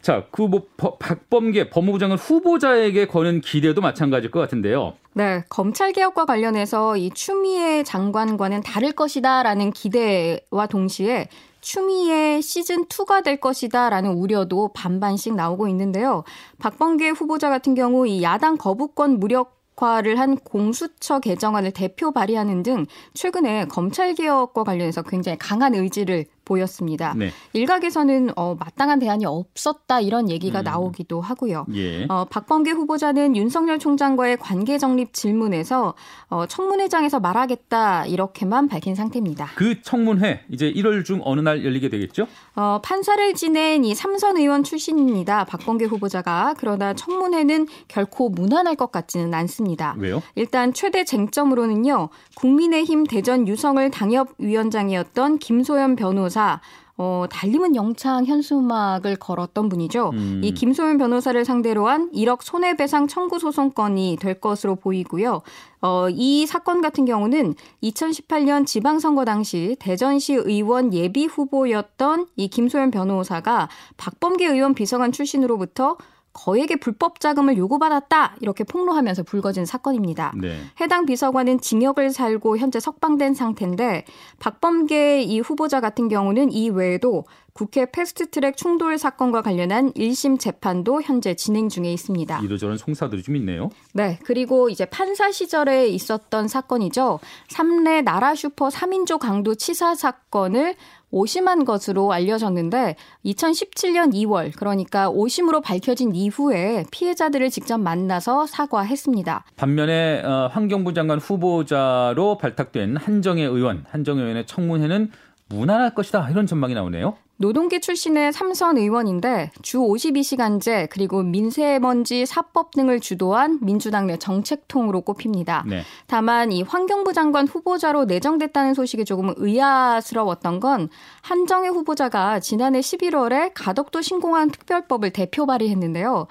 자, 0.02 0.24
그 0.30 0.50
뭐 0.50 0.66
박범계 0.76 1.70
법무부 1.70 1.98
장관 1.98 2.18
후보자에게 2.18 3.06
거는 3.06 3.40
기대도 3.40 3.80
마찬가지일 3.80 4.30
것 4.30 4.40
같은데요. 4.40 4.94
네, 5.12 5.44
검찰 5.48 5.92
개혁과 5.92 6.24
관련해서 6.24 6.96
이 6.96 7.10
추미애 7.10 7.82
장관과는 7.84 8.62
다를 8.62 8.92
것이다라는 8.92 9.72
기대와 9.72 10.66
동시에 10.68 11.28
추미애 11.60 12.40
시즌 12.40 12.86
2가 12.86 13.22
될 13.22 13.36
것이다라는 13.38 14.12
우려도 14.12 14.72
반반씩 14.72 15.34
나오고 15.34 15.68
있는데요. 15.68 16.24
박범계 16.58 17.10
후보자 17.10 17.50
같은 17.50 17.74
경우 17.74 18.06
이 18.06 18.22
야당 18.22 18.56
거부권 18.56 19.20
무력 19.20 19.60
화를 19.76 20.18
한 20.18 20.36
공수처 20.36 21.20
개정안을 21.20 21.70
대표 21.70 22.12
발의하는 22.12 22.62
등 22.62 22.84
최근에 23.14 23.64
검찰 23.66 24.14
개혁과 24.14 24.64
관련해서 24.64 25.02
굉장히 25.02 25.38
강한 25.38 25.74
의지를 25.74 26.26
보였습니다. 26.50 27.14
네. 27.16 27.30
일각에서는 27.52 28.32
어, 28.34 28.56
마땅한 28.58 28.98
대안이 28.98 29.24
없었다 29.24 30.00
이런 30.00 30.28
얘기가 30.28 30.62
음. 30.62 30.64
나오기도 30.64 31.20
하고요. 31.20 31.64
예. 31.74 32.06
어, 32.08 32.24
박범계 32.24 32.72
후보자는 32.72 33.36
윤석열 33.36 33.78
총장과의 33.78 34.38
관계 34.38 34.76
정립 34.76 35.12
질문에서 35.12 35.94
어, 36.28 36.46
청문회장에서 36.46 37.20
말하겠다 37.20 38.06
이렇게만 38.06 38.66
밝힌 38.66 38.96
상태입니다. 38.96 39.50
그 39.54 39.80
청문회 39.82 40.40
이제 40.50 40.72
1월 40.72 41.04
중 41.04 41.20
어느 41.24 41.40
날 41.40 41.64
열리게 41.64 41.88
되겠죠? 41.88 42.26
어, 42.56 42.80
판사를 42.82 43.32
지낸 43.34 43.84
이 43.84 43.94
삼선 43.94 44.36
의원 44.36 44.64
출신입니다. 44.64 45.44
박범계 45.44 45.84
후보자가 45.84 46.54
그러나 46.58 46.94
청문회는 46.94 47.68
결코 47.86 48.28
무난할 48.28 48.74
것 48.74 48.90
같지는 48.90 49.32
않습니다. 49.34 49.94
왜요? 49.98 50.20
일단 50.34 50.72
최대 50.72 51.04
쟁점으로는요. 51.04 52.08
국민의힘 52.34 53.04
대전 53.04 53.46
유성을 53.46 53.88
당협위원장이었던 53.90 55.38
김소연 55.38 55.94
변호사 56.40 56.60
어, 56.96 57.24
달림은 57.30 57.76
영창 57.76 58.26
현수막을 58.26 59.16
걸었던 59.16 59.70
분이죠. 59.70 60.10
음. 60.12 60.40
이 60.44 60.52
김소연 60.52 60.98
변호사를 60.98 61.42
상대로 61.46 61.88
한 61.88 62.10
1억 62.12 62.42
손해배상 62.42 63.08
청구 63.08 63.38
소송건이 63.38 64.18
될 64.20 64.38
것으로 64.38 64.76
보이고요. 64.76 65.40
어, 65.80 66.08
이 66.10 66.44
사건 66.46 66.82
같은 66.82 67.06
경우는 67.06 67.54
2018년 67.82 68.66
지방선거 68.66 69.24
당시 69.24 69.76
대전시 69.78 70.34
의원 70.34 70.92
예비 70.92 71.24
후보였던 71.24 72.26
이 72.36 72.48
김소연 72.48 72.90
변호사가 72.90 73.70
박범계 73.96 74.46
의원 74.46 74.74
비서관 74.74 75.10
출신으로부터 75.10 75.96
거액의 76.32 76.78
불법 76.78 77.20
자금을 77.20 77.56
요구받았다 77.56 78.36
이렇게 78.40 78.64
폭로하면서 78.64 79.24
불거진 79.24 79.64
사건입니다. 79.64 80.32
네. 80.40 80.60
해당 80.80 81.06
비서관은 81.06 81.60
징역을 81.60 82.10
살고 82.10 82.58
현재 82.58 82.80
석방된 82.80 83.34
상태인데 83.34 84.04
박범계 84.38 85.22
이 85.22 85.40
후보자 85.40 85.80
같은 85.80 86.08
경우는 86.08 86.52
이 86.52 86.70
외에도 86.70 87.24
국회 87.52 87.84
패스트트랙 87.90 88.56
충돌 88.56 88.96
사건과 88.96 89.42
관련한 89.42 89.92
1심 89.92 90.38
재판도 90.38 91.02
현재 91.02 91.34
진행 91.34 91.68
중에 91.68 91.92
있습니다. 91.92 92.40
이러저런 92.40 92.76
송사들이 92.78 93.22
좀 93.22 93.36
있네요. 93.36 93.70
네, 93.92 94.18
그리고 94.24 94.68
이제 94.68 94.84
판사 94.84 95.30
시절에 95.30 95.88
있었던 95.88 96.48
사건이죠. 96.48 97.18
삼례 97.48 98.02
나라 98.02 98.34
슈퍼 98.34 98.68
3인조 98.68 99.18
강도 99.18 99.54
치사 99.54 99.94
사건을 99.94 100.76
오심한 101.10 101.64
것으로 101.64 102.12
알려졌는데 102.12 102.96
2017년 103.24 104.12
2월 104.14 104.52
그러니까 104.56 105.08
오심으로 105.10 105.60
밝혀진 105.60 106.14
이후에 106.14 106.84
피해자들을 106.90 107.50
직접 107.50 107.78
만나서 107.78 108.46
사과했습니다. 108.46 109.44
반면에 109.56 110.22
어, 110.22 110.48
환경부 110.52 110.94
장관 110.94 111.18
후보자로 111.18 112.38
발탁된 112.38 112.96
한정혜 112.96 113.42
의원, 113.44 113.84
한정혜 113.88 114.22
의원의 114.22 114.46
청문회는 114.46 115.10
무난할 115.48 115.94
것이다 115.94 116.30
이런 116.30 116.46
전망이 116.46 116.74
나오네요. 116.74 117.16
노동계 117.40 117.80
출신의 117.80 118.34
삼선 118.34 118.76
의원인데 118.76 119.50
주 119.62 119.78
52시간제 119.78 120.88
그리고 120.90 121.22
민세먼지 121.22 122.26
사법 122.26 122.70
등을 122.72 123.00
주도한 123.00 123.60
민주당 123.62 124.08
내 124.08 124.18
정책통으로 124.18 125.00
꼽힙니다. 125.00 125.64
네. 125.66 125.80
다만 126.06 126.52
이 126.52 126.60
환경부 126.60 127.14
장관 127.14 127.48
후보자로 127.48 128.04
내정됐다는 128.04 128.74
소식이 128.74 129.06
조금 129.06 129.32
의아스러웠던 129.38 130.60
건 130.60 130.90
한정혜 131.22 131.68
후보자가 131.68 132.40
지난해 132.40 132.80
11월에 132.80 133.52
가덕도 133.54 134.02
신공항 134.02 134.50
특별법을 134.50 135.10
대표 135.10 135.46
발의했는데요. 135.46 136.26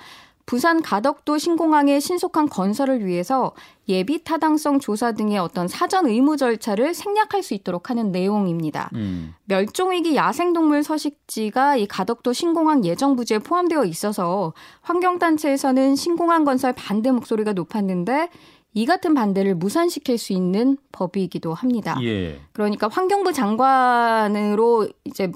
부산 0.50 0.82
가덕도 0.82 1.38
신공항의 1.38 2.01
신속한 2.01 2.50
건설을 2.50 3.06
위해서 3.06 3.53
예비 3.88 4.24
타당성 4.24 4.79
조사 4.79 5.12
등의 5.12 5.38
어떤 5.38 5.68
사전 5.68 6.08
의무 6.08 6.38
절차를 6.38 6.96
생략할 6.96 7.44
수 7.44 7.53
있도록 7.53 7.91
하는 7.91 8.12
내용입니다. 8.12 8.89
음. 8.96 9.36
멸종위기 9.46 10.15
야생동물 10.15 10.82
서식지가 10.82 11.75
이 11.75 11.86
가덕도 11.86 12.34
신공항 12.34 12.84
예정 12.84 13.15
부지에 13.15 13.38
포함되어 13.38 13.86
있어서 13.86 14.53
환경단체에서는 14.82 15.96
신공항 15.96 16.46
건설 16.46 16.74
반대 16.74 17.12
목소리가 17.12 17.53
높았는데 17.53 18.29
이 18.74 18.88
같은 18.88 19.13
반대를 19.13 19.53
무산시킬 19.53 20.18
수 20.18 20.34
있는 20.34 20.77
법이기도 20.91 21.53
합니다. 21.53 21.96
예. 22.01 22.39
그러니까 22.53 22.88
환경부 22.88 23.34
장관으로 23.34 24.88
이제 25.06 25.32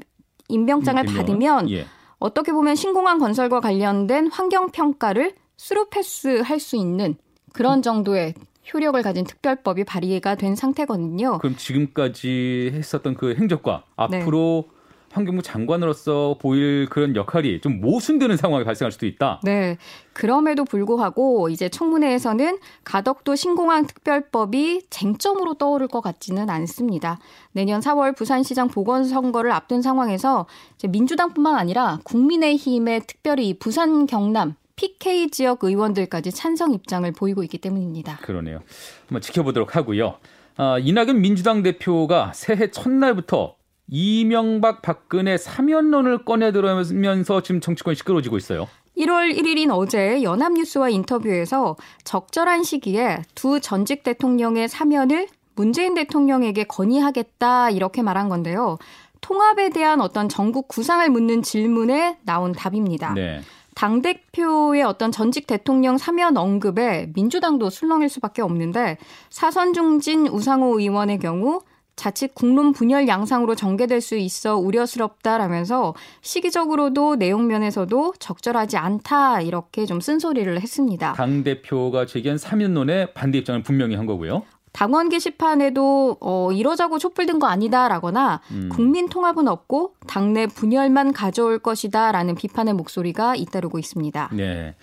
임명장을 0.49 1.05
되면, 1.05 1.15
받으면 1.15 1.69
예. 1.69 1.85
어떻게 2.23 2.53
보면 2.53 2.75
신공항 2.75 3.19
건설과 3.19 3.59
관련된 3.59 4.27
환경 4.27 4.71
평가를 4.71 5.33
스루 5.57 5.89
패스할 5.89 6.57
수 6.57 6.77
있는 6.77 7.15
그런 7.51 7.81
정도의 7.81 8.33
효력을 8.73 9.01
가진 9.01 9.25
특별법이 9.25 9.83
발의가 9.83 10.35
된 10.35 10.55
상태거든요. 10.55 11.39
그럼 11.39 11.57
지금까지 11.57 12.71
했었던 12.73 13.15
그 13.15 13.35
행적과 13.35 13.83
네. 14.09 14.21
앞으로 14.21 14.69
환경부 15.13 15.43
장관으로서 15.43 16.37
보일 16.39 16.87
그런 16.89 17.15
역할이 17.15 17.61
좀 17.61 17.79
모순되는 17.79 18.35
상황이 18.35 18.65
발생할 18.65 18.91
수도 18.91 19.05
있다. 19.05 19.39
네. 19.43 19.77
그럼에도 20.11 20.65
불구하고 20.65 21.49
이제 21.49 21.69
청문회에서는 21.69 22.57
가덕도 22.83 23.35
신공항 23.35 23.85
특별법이 23.85 24.87
쟁점으로 24.89 25.53
떠오를 25.55 25.87
것 25.87 26.01
같지는 26.01 26.49
않습니다. 26.49 27.19
내년 27.51 27.79
4월 27.79 28.15
부산시장 28.15 28.67
보궐선거를 28.69 29.51
앞둔 29.51 29.81
상황에서 29.81 30.47
민주당뿐만 30.87 31.55
아니라 31.55 31.99
국민의힘의 32.03 33.01
특별히 33.07 33.57
부산 33.57 34.07
경남 34.07 34.55
PK 34.75 35.29
지역 35.29 35.63
의원들까지 35.63 36.31
찬성 36.31 36.73
입장을 36.73 37.09
보이고 37.11 37.43
있기 37.43 37.59
때문입니다. 37.59 38.17
그러네요. 38.17 38.59
한번 39.07 39.21
지켜보도록 39.21 39.75
하고요. 39.75 40.15
아, 40.57 40.77
이낙연 40.79 41.21
민주당 41.21 41.63
대표가 41.63 42.31
새해 42.33 42.69
첫날부터 42.71 43.55
이명박 43.87 44.81
박근혜 44.81 45.37
사면론을 45.37 46.25
꺼내 46.25 46.51
들으면서 46.51 47.41
지금 47.41 47.61
정치권이 47.61 47.95
시끄러워지고 47.95 48.37
있어요. 48.37 48.67
1월 48.97 49.35
1일인 49.35 49.71
어제 49.71 50.21
연합뉴스와 50.23 50.89
인터뷰에서 50.89 51.75
적절한 52.03 52.63
시기에 52.63 53.23
두 53.33 53.59
전직 53.59 54.03
대통령의 54.03 54.67
사면을 54.69 55.27
문재인 55.55 55.93
대통령에게 55.95 56.63
건의하겠다 56.65 57.71
이렇게 57.71 58.01
말한 58.01 58.29
건데요. 58.29 58.77
통합에 59.21 59.69
대한 59.69 60.01
어떤 60.01 60.29
전국 60.29 60.67
구상을 60.67 61.07
묻는 61.09 61.41
질문에 61.41 62.17
나온 62.23 62.51
답입니다. 62.51 63.13
네. 63.13 63.41
당대표의 63.75 64.83
어떤 64.83 65.11
전직 65.11 65.47
대통령 65.47 65.97
사면 65.97 66.37
언급에 66.37 67.09
민주당도 67.15 67.69
술렁일 67.69 68.09
수밖에 68.09 68.41
없는데 68.41 68.97
사선 69.29 69.73
중진 69.73 70.27
우상호 70.27 70.79
의원의 70.79 71.19
경우 71.19 71.61
자칫 71.95 72.33
국론 72.33 72.73
분열 72.73 73.07
양상으로 73.07 73.55
전개될 73.55 74.01
수 74.01 74.15
있어 74.15 74.57
우려스럽다라면서 74.57 75.93
시기적으로도 76.21 77.15
내용 77.15 77.47
면에서도 77.47 78.13
적절하지 78.19 78.77
않다 78.77 79.41
이렇게 79.41 79.85
좀 79.85 79.99
쓴소리를 79.99 80.59
했습니다. 80.59 81.13
당 81.13 81.43
대표가 81.43 82.05
제기한 82.05 82.37
사면론에 82.37 83.13
반대 83.13 83.37
입장을 83.39 83.61
분명히 83.63 83.95
한 83.95 84.05
거고요. 84.05 84.43
당원 84.73 85.07
게시판에도 85.09 86.17
어, 86.19 86.51
이러자고 86.51 86.99
촛불 86.99 87.25
든 87.25 87.39
거 87.39 87.47
아니다라거나 87.47 88.41
음. 88.51 88.69
국민 88.69 89.07
통합은 89.07 89.47
없고 89.47 89.95
당내 90.07 90.47
분열만 90.47 91.13
가져올 91.13 91.59
것이다라는 91.59 92.35
비판의 92.35 92.73
목소리가 92.73 93.35
잇따르고 93.35 93.79
있습니다. 93.79 94.29
네. 94.33 94.75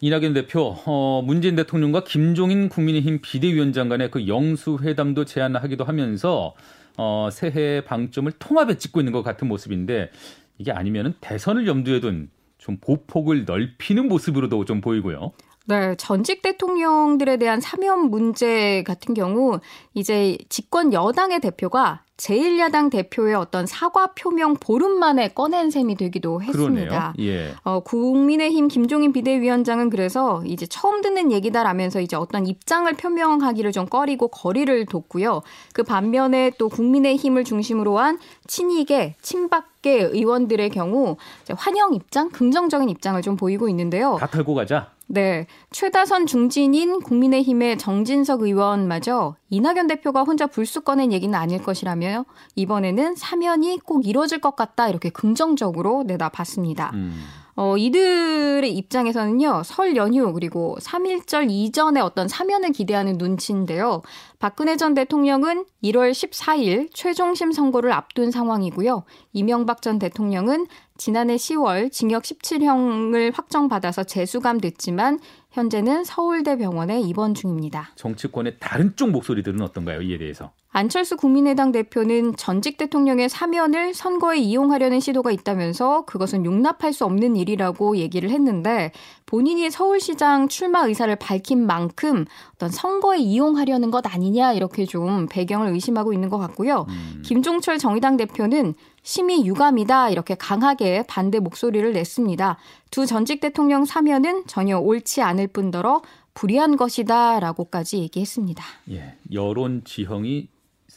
이낙연 0.00 0.34
대표, 0.34 0.76
어, 0.86 1.22
문재인 1.24 1.56
대통령과 1.56 2.04
김종인 2.04 2.68
국민의힘 2.68 3.20
비대위원장 3.22 3.88
간의 3.88 4.10
그 4.10 4.28
영수 4.28 4.78
회담도 4.82 5.24
제안하기도 5.24 5.84
하면서 5.84 6.54
어, 6.96 7.28
새해 7.32 7.82
방점을 7.84 8.30
통합에 8.38 8.78
찍고 8.78 9.00
있는 9.00 9.12
것 9.12 9.22
같은 9.22 9.48
모습인데 9.48 10.10
이게 10.58 10.72
아니면은 10.72 11.14
대선을 11.20 11.66
염두에 11.66 12.00
둔 12.00 12.30
좀 12.58 12.76
보폭을 12.80 13.44
넓히는 13.44 14.08
모습으로도 14.08 14.64
좀 14.64 14.80
보이고요. 14.80 15.32
네, 15.68 15.94
전직 15.96 16.40
대통령들에 16.40 17.36
대한 17.36 17.60
사면 17.60 18.08
문제 18.10 18.82
같은 18.86 19.12
경우 19.12 19.60
이제 19.92 20.38
집권 20.48 20.94
여당의 20.94 21.40
대표가 21.40 22.04
제1야당 22.16 22.90
대표의 22.90 23.34
어떤 23.34 23.66
사과 23.66 24.08
표명 24.14 24.54
보름 24.54 24.98
만에 24.98 25.28
꺼낸 25.28 25.70
셈이 25.70 25.96
되기도 25.96 26.42
했습니다. 26.42 27.12
예. 27.20 27.52
어, 27.64 27.80
국민의힘 27.80 28.68
김종인 28.68 29.12
비대위원장은 29.12 29.90
그래서 29.90 30.42
이제 30.46 30.66
처음 30.66 31.02
듣는 31.02 31.30
얘기다라면서 31.32 32.00
이제 32.00 32.16
어떤 32.16 32.46
입장을 32.46 32.90
표명하기를 32.90 33.70
좀 33.72 33.84
꺼리고 33.84 34.28
거리를 34.28 34.86
뒀고요. 34.86 35.42
그 35.74 35.82
반면에 35.82 36.50
또 36.58 36.70
국민의힘을 36.70 37.44
중심으로 37.44 37.98
한 37.98 38.18
친이계, 38.46 39.16
친박계 39.20 40.00
의원들의 40.00 40.70
경우 40.70 41.18
이제 41.42 41.54
환영 41.56 41.92
입장, 41.92 42.30
긍정적인 42.30 42.88
입장을 42.88 43.20
좀 43.20 43.36
보이고 43.36 43.68
있는데요. 43.68 44.16
다 44.18 44.26
털고 44.26 44.54
가자. 44.54 44.97
네. 45.08 45.46
최다선 45.70 46.26
중진인 46.26 47.00
국민의힘의 47.00 47.78
정진석 47.78 48.42
의원마저 48.42 49.36
이낙연 49.48 49.86
대표가 49.86 50.22
혼자 50.22 50.46
불쑥 50.46 50.84
꺼낸 50.84 51.12
얘기는 51.12 51.34
아닐 51.34 51.62
것이라며 51.62 52.26
이번에는 52.54 53.14
사면이 53.16 53.80
꼭 53.84 54.06
이루어질 54.06 54.40
것 54.40 54.54
같다 54.54 54.88
이렇게 54.88 55.08
긍정적으로 55.08 56.04
내다봤습니다. 56.06 56.90
음. 56.94 57.24
어, 57.60 57.76
이들의 57.76 58.72
입장에서는요, 58.72 59.62
설 59.64 59.96
연휴, 59.96 60.32
그리고 60.32 60.76
3.1절 60.80 61.50
이전에 61.50 61.98
어떤 61.98 62.28
사면을 62.28 62.70
기대하는 62.70 63.18
눈치인데요. 63.18 64.02
박근혜 64.38 64.76
전 64.76 64.94
대통령은 64.94 65.64
1월 65.82 66.12
14일 66.12 66.88
최종심 66.94 67.50
선고를 67.50 67.90
앞둔 67.90 68.30
상황이고요. 68.30 69.02
이명박 69.32 69.82
전 69.82 69.98
대통령은 69.98 70.68
지난해 70.98 71.36
10월 71.36 71.92
징역 71.92 72.24
17형을 72.24 73.32
확정받아서 73.32 74.02
재수감됐지만 74.02 75.20
현재는 75.52 76.02
서울대 76.02 76.56
병원에 76.58 77.00
입원 77.00 77.34
중입니다. 77.34 77.92
정치권의 77.94 78.56
다른 78.58 78.94
쪽 78.96 79.10
목소리들은 79.10 79.62
어떤가요? 79.62 80.02
이에 80.02 80.18
대해서. 80.18 80.52
안철수 80.78 81.16
국민의당 81.16 81.72
대표는 81.72 82.36
전직 82.36 82.78
대통령의 82.78 83.28
사면을 83.28 83.94
선거에 83.94 84.38
이용하려는 84.38 85.00
시도가 85.00 85.32
있다면서 85.32 86.04
그것은 86.04 86.44
용납할 86.44 86.92
수 86.92 87.04
없는 87.04 87.34
일이라고 87.34 87.96
얘기를 87.96 88.30
했는데 88.30 88.92
본인이 89.26 89.72
서울시장 89.72 90.46
출마 90.46 90.86
의사를 90.86 91.14
밝힌 91.16 91.66
만큼 91.66 92.26
어떤 92.54 92.70
선거에 92.70 93.18
이용하려는 93.18 93.90
것 93.90 94.06
아니냐 94.06 94.52
이렇게 94.52 94.86
좀 94.86 95.26
배경을 95.28 95.72
의심하고 95.72 96.12
있는 96.12 96.28
것 96.28 96.38
같고요. 96.38 96.86
음. 96.88 97.22
김종철 97.24 97.78
정의당 97.78 98.16
대표는 98.16 98.74
심히 99.02 99.44
유감이다 99.44 100.10
이렇게 100.10 100.36
강하게 100.36 101.02
반대 101.08 101.40
목소리를 101.40 101.92
냈습니다. 101.92 102.56
두 102.92 103.04
전직 103.04 103.40
대통령 103.40 103.84
사면은 103.84 104.44
전혀 104.46 104.78
옳지 104.78 105.22
않을 105.22 105.48
뿐더러 105.48 106.02
불의한 106.34 106.76
것이다라고까지 106.76 107.98
얘기했습니다. 107.98 108.62
예. 108.92 109.16
여론 109.32 109.82
지형이 109.84 110.46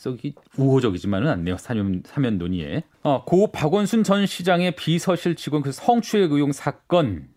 썩이 0.02 0.34
우호적이지만은 0.58 1.30
않네요. 1.30 1.58
사면 1.58 2.02
사면 2.06 2.40
논의에. 2.40 2.84
어, 3.04 3.24
고 3.24 3.52
박원순 3.52 4.04
전 4.04 4.26
시장의 4.26 4.76
비서실 4.76 5.36
직원 5.36 5.62
그 5.62 5.72
성추행 5.72 6.32
의혹 6.32 6.54
사건 6.54 7.28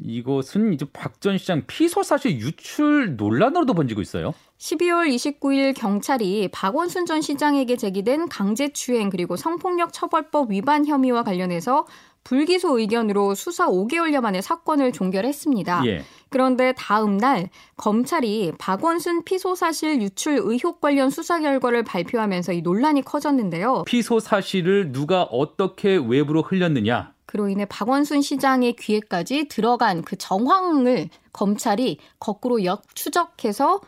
이것은 0.00 0.72
이제 0.72 0.86
박 0.92 1.20
전 1.20 1.38
시장 1.38 1.62
피소 1.66 2.02
사실 2.02 2.38
유출 2.38 3.16
논란으로도 3.16 3.74
번지고 3.74 4.00
있어요. 4.00 4.32
12월 4.58 5.08
29일 5.08 5.74
경찰이 5.74 6.48
박원순 6.52 7.06
전 7.06 7.20
시장에게 7.20 7.76
제기된 7.76 8.28
강제추행 8.28 9.10
그리고 9.10 9.36
성폭력 9.36 9.92
처벌법 9.92 10.52
위반 10.52 10.86
혐의와 10.86 11.22
관련해서 11.22 11.86
불기소 12.24 12.78
의견으로 12.78 13.34
수사 13.34 13.66
5개월여 13.68 14.20
만에 14.20 14.40
사건을 14.40 14.92
종결했습니다. 14.92 15.86
예. 15.86 16.02
그런데 16.34 16.74
다음 16.76 17.16
날 17.16 17.48
검찰이 17.76 18.54
박원순 18.58 19.22
피소 19.22 19.54
사실 19.54 20.02
유출 20.02 20.40
의혹 20.42 20.80
관련 20.80 21.08
수사 21.08 21.38
결과를 21.38 21.84
발표하면서 21.84 22.54
이 22.54 22.60
논란이 22.60 23.02
커졌는데요. 23.02 23.84
피소 23.86 24.18
사실을 24.18 24.90
누가 24.90 25.22
어떻게 25.22 25.94
외부로 25.94 26.42
흘렸느냐. 26.42 27.12
그로 27.26 27.48
인해 27.48 27.66
박원순 27.66 28.20
시장의 28.20 28.74
귀에까지 28.74 29.46
들어간 29.46 30.02
그 30.02 30.16
정황을 30.16 31.08
검찰이 31.32 31.98
거꾸로 32.18 32.64
역추적해서 32.64 33.80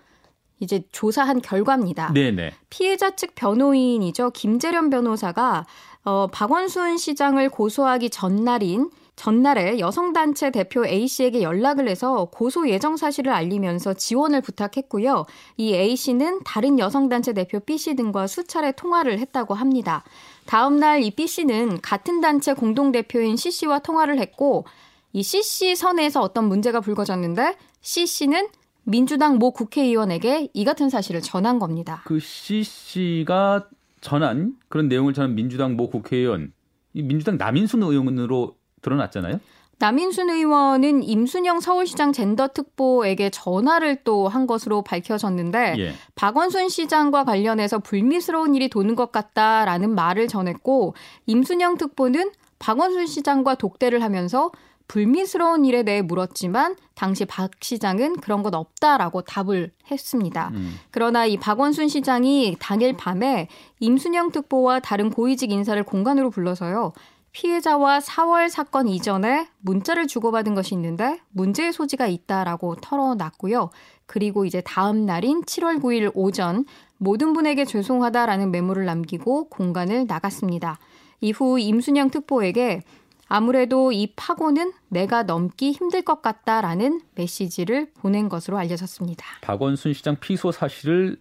이제 0.61 0.85
조사한 0.93 1.43
결과입니다. 1.43 2.13
네네. 2.13 2.53
피해자 2.71 3.17
측 3.17 3.35
변호인이죠. 3.35 4.31
김재련 4.31 4.89
변호사가 4.91 5.67
어, 6.05 6.29
박원순 6.29 6.97
시장을 6.97 7.49
고소하기 7.49 8.11
전날인 8.11 8.89
전날에 9.17 9.79
여성단체 9.79 10.51
대표 10.51 10.87
A씨에게 10.87 11.43
연락을 11.43 11.89
해서 11.89 12.29
고소 12.31 12.69
예정 12.69 12.97
사실을 12.97 13.33
알리면서 13.33 13.95
지원을 13.95 14.43
부탁했고요. 14.43 15.25
이 15.57 15.75
A씨는 15.75 16.41
다른 16.45 16.79
여성단체 16.79 17.33
대표 17.33 17.59
B씨 17.61 17.97
등과 17.97 18.27
수차례 18.27 18.73
통화를 18.73 19.19
했다고 19.19 19.55
합니다. 19.55 20.05
다음 20.45 20.77
날 20.79 21.03
이 21.03 21.11
B씨는 21.11 21.81
같은 21.81 22.21
단체 22.21 22.53
공동대표인 22.53 23.37
C씨와 23.37 23.81
통화를 23.81 24.19
했고 24.19 24.65
이 25.13 25.23
C씨 25.23 25.77
선에서 25.77 26.21
어떤 26.21 26.45
문제가 26.45 26.81
불거졌는데 26.81 27.57
C씨는 27.81 28.49
민주당 28.85 29.39
모 29.39 29.51
국회의원에게 29.51 30.51
이 30.53 30.65
같은 30.65 30.91
사실을 30.91 31.21
전한 31.21 31.59
겁니다. 31.59 32.03
그 32.05 32.21
C 32.21 32.63
씨가 32.63 33.69
전한 34.01 34.57
그런 34.69 34.89
내용을 34.89 35.13
전한 35.13 35.35
민주당 35.35 35.75
모 35.75 35.91
국회의원, 35.91 36.53
이 36.95 37.03
민주당 37.03 37.37
남인순 37.37 37.83
의원으로 37.83 38.55
드러났잖아요. 38.83 39.41
남인순 39.79 40.31
의원은 40.31 41.03
임순영 41.03 41.61
서울시장 41.61 42.13
젠더 42.13 42.49
특보에게 42.49 43.29
전화를 43.29 44.05
또 44.05 44.29
한 44.29 44.47
것으로 44.47 44.83
밝혀졌는데 44.83 45.75
예. 45.79 45.93
박원순 46.15 46.69
시장과 46.71 47.25
관련해서 47.25 47.79
불미스러운 47.79 48.55
일이 48.55 48.69
도는 48.69 48.95
것 48.95 49.13
같다라는 49.13 49.95
말을 49.95 50.29
전했고 50.29 50.95
임순영 51.27 51.77
특보는 51.77 52.33
박원순 52.59 53.07
시장과 53.07 53.57
독대를 53.57 54.03
하면서 54.03 54.51
불미스러운 54.89 55.65
일에 55.65 55.83
대해 55.83 56.01
물었지만 56.01 56.77
당시 56.95 57.25
박 57.25 57.51
시장은 57.61 58.17
그런 58.21 58.43
것 58.43 58.55
없다라고 58.55 59.23
답을 59.23 59.73
했습니다. 59.91 60.51
음. 60.55 60.77
그러나 60.91 61.27
이 61.27 61.37
박원순 61.37 61.89
시장이 61.89 62.57
당일 62.59 62.97
밤에 62.97 63.49
임순영 63.81 64.31
특보와 64.33 64.81
다른 64.81 65.11
고위직 65.11 65.51
인사를 65.51 65.83
공간으로 65.83 66.31
불러서요. 66.31 66.93
피해자와 67.37 67.99
4월 67.99 68.49
사건 68.49 68.89
이전에 68.89 69.47
문자를 69.61 70.07
주고받은 70.07 70.55
것이 70.55 70.75
있는데 70.75 71.21
문제의 71.33 71.71
소지가 71.75 72.07
있다라고 72.07 72.77
털어놨고요. 72.77 73.69
그리고 74.07 74.47
이제 74.47 74.63
다음 74.63 75.05
날인 75.05 75.43
7월 75.43 75.83
9일 75.83 76.13
오전 76.15 76.65
모든 76.97 77.35
분에게 77.35 77.67
죄송하다라는 77.67 78.51
메모를 78.53 78.87
남기고 78.87 79.51
공간을 79.51 80.07
나갔습니다. 80.07 80.79
이후 81.21 81.59
임순영 81.59 82.09
특보에게 82.09 82.81
아무래도 83.29 83.93
이 83.93 84.15
파고는 84.17 84.73
내가 84.89 85.25
넘기 85.25 85.73
힘들 85.73 86.01
것 86.01 86.23
같다라는 86.23 87.03
메시지를 87.17 87.91
보낸 87.99 88.31
것으로 88.31 88.57
알려졌습니다. 88.57 89.27
박원순 89.43 89.93
시장 89.93 90.17
피소 90.19 90.53
사실을 90.53 91.19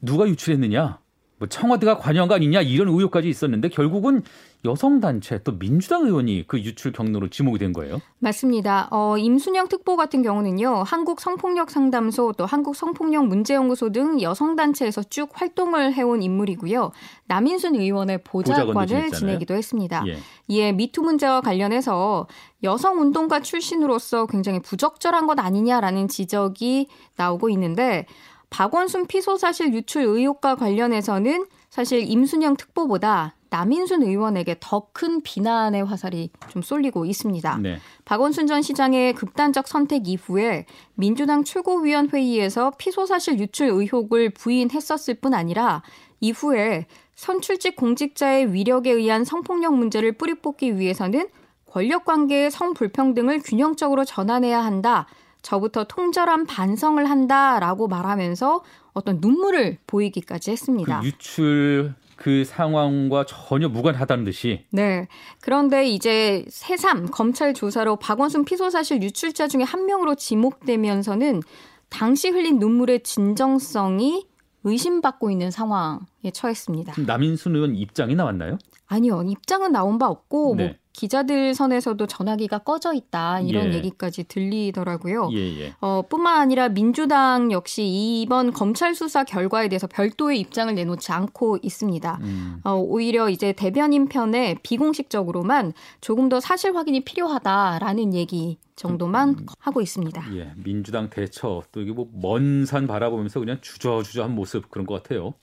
누가 0.00 0.28
유출했느냐? 0.28 1.00
뭐 1.42 1.48
청와대가 1.48 1.98
관여한 1.98 2.28
거 2.28 2.36
아니냐 2.36 2.60
이런 2.60 2.86
의혹까지 2.86 3.28
있었는데 3.28 3.70
결국은 3.70 4.22
여성 4.64 5.00
단체 5.00 5.42
또 5.42 5.58
민주당 5.58 6.04
의원이 6.04 6.44
그 6.46 6.60
유출 6.60 6.92
경로로 6.92 7.30
지목이 7.30 7.58
된 7.58 7.72
거예요. 7.72 8.00
맞습니다. 8.20 8.88
어, 8.92 9.18
임순영 9.18 9.68
특보 9.68 9.96
같은 9.96 10.22
경우는요, 10.22 10.84
한국 10.86 11.20
성폭력 11.20 11.70
상담소 11.70 12.34
또 12.36 12.46
한국 12.46 12.76
성폭력 12.76 13.26
문제 13.26 13.54
연구소 13.54 13.90
등 13.90 14.20
여성 14.22 14.54
단체에서 14.54 15.02
쭉 15.04 15.30
활동을 15.32 15.92
해온 15.94 16.22
인물이고요. 16.22 16.92
남인순 17.26 17.74
의원의 17.74 18.22
보좌관을 18.22 19.10
지내기도 19.10 19.54
했습니다. 19.54 20.04
예. 20.06 20.18
이에 20.46 20.72
미투 20.72 21.02
문제와 21.02 21.40
관련해서 21.40 22.28
여성 22.62 23.00
운동가 23.00 23.40
출신으로서 23.40 24.26
굉장히 24.26 24.60
부적절한 24.60 25.26
것 25.26 25.40
아니냐라는 25.40 26.06
지적이 26.06 26.86
나오고 27.16 27.50
있는데 27.50 28.06
박원순 28.50 29.06
피소 29.06 29.36
사실 29.36 29.72
유출 29.72 30.02
의혹과 30.02 30.54
관련해서는 30.56 31.46
사실 31.72 32.04
임순영 32.06 32.58
특보보다 32.58 33.34
남인순 33.48 34.02
의원에게 34.02 34.56
더 34.60 34.90
큰 34.92 35.22
비난의 35.22 35.86
화살이 35.86 36.28
좀 36.50 36.60
쏠리고 36.60 37.06
있습니다. 37.06 37.58
네. 37.62 37.78
박원순 38.04 38.46
전 38.46 38.60
시장의 38.60 39.14
극단적 39.14 39.66
선택 39.66 40.06
이후에 40.06 40.66
민주당 40.94 41.44
최고위원회의에서 41.44 42.72
피소 42.76 43.06
사실 43.06 43.38
유출 43.38 43.68
의혹을 43.68 44.34
부인했었을 44.34 45.14
뿐 45.14 45.32
아니라 45.32 45.82
이후에 46.20 46.88
선출직 47.14 47.76
공직자의 47.76 48.52
위력에 48.52 48.90
의한 48.90 49.24
성폭력 49.24 49.74
문제를 49.74 50.12
뿌리 50.12 50.34
뽑기 50.34 50.78
위해서는 50.78 51.28
권력 51.64 52.04
관계의 52.04 52.50
성불평등을 52.50 53.40
균형적으로 53.40 54.04
전환해야 54.04 54.62
한다. 54.62 55.06
저부터 55.42 55.84
통절한 55.84 56.46
반성을 56.46 57.04
한다라고 57.08 57.88
말하면서 57.88 58.62
어떤 58.94 59.18
눈물을 59.20 59.78
보이기까지 59.86 60.50
했습니다. 60.52 61.00
그 61.00 61.06
유출 61.06 61.94
그 62.16 62.44
상황과 62.44 63.26
전혀 63.26 63.68
무관하다는 63.68 64.24
듯이. 64.24 64.64
네. 64.70 65.08
그런데 65.40 65.86
이제 65.86 66.44
새삼 66.48 67.10
검찰 67.10 67.52
조사로 67.52 67.96
박원순 67.96 68.44
피소 68.44 68.70
사실 68.70 69.02
유출자 69.02 69.48
중에 69.48 69.64
한 69.64 69.86
명으로 69.86 70.14
지목되면서는 70.14 71.42
당시 71.88 72.28
흘린 72.28 72.58
눈물의 72.58 73.02
진정성이 73.02 74.26
의심받고 74.64 75.30
있는 75.30 75.50
상황에 75.50 76.30
처했습니다. 76.32 76.94
남인순 77.04 77.56
의원 77.56 77.74
입장이 77.74 78.14
나왔나요? 78.14 78.58
아니요. 78.86 79.22
입장은 79.24 79.72
나온 79.72 79.98
바 79.98 80.06
없고 80.06 80.54
뭐 80.54 80.56
네. 80.56 80.64
뭐 80.68 80.74
기자들 80.92 81.54
선에서도 81.54 82.06
전화기가 82.06 82.58
꺼져 82.58 82.92
있다 82.92 83.40
이런 83.40 83.72
예. 83.72 83.76
얘기까지 83.78 84.24
들리더라고요. 84.24 85.30
예, 85.32 85.60
예. 85.60 85.74
어, 85.80 86.02
뿐만 86.08 86.40
아니라 86.40 86.68
민주당 86.68 87.50
역시 87.50 87.84
이번 87.86 88.52
검찰 88.52 88.94
수사 88.94 89.24
결과에 89.24 89.68
대해서 89.68 89.86
별도의 89.86 90.38
입장을 90.40 90.74
내놓지 90.74 91.10
않고 91.12 91.58
있습니다. 91.62 92.18
음. 92.22 92.60
어, 92.64 92.74
오히려 92.74 93.28
이제 93.28 93.52
대변인 93.52 94.08
편에 94.08 94.56
비공식적으로만 94.62 95.72
조금 96.00 96.28
더 96.28 96.40
사실 96.40 96.76
확인이 96.76 97.00
필요하다라는 97.00 98.14
얘기 98.14 98.58
정도만 98.76 99.30
음. 99.30 99.46
하고 99.58 99.80
있습니다. 99.80 100.24
예, 100.36 100.52
민주당 100.56 101.08
대처 101.10 101.62
또 101.72 101.80
이게 101.80 101.92
뭐 101.92 102.06
먼 102.12 102.66
산 102.66 102.86
바라보면서 102.86 103.40
그냥 103.40 103.58
주저주저한 103.60 104.34
모습 104.34 104.70
그런 104.70 104.86
것 104.86 105.02
같아요. 105.02 105.34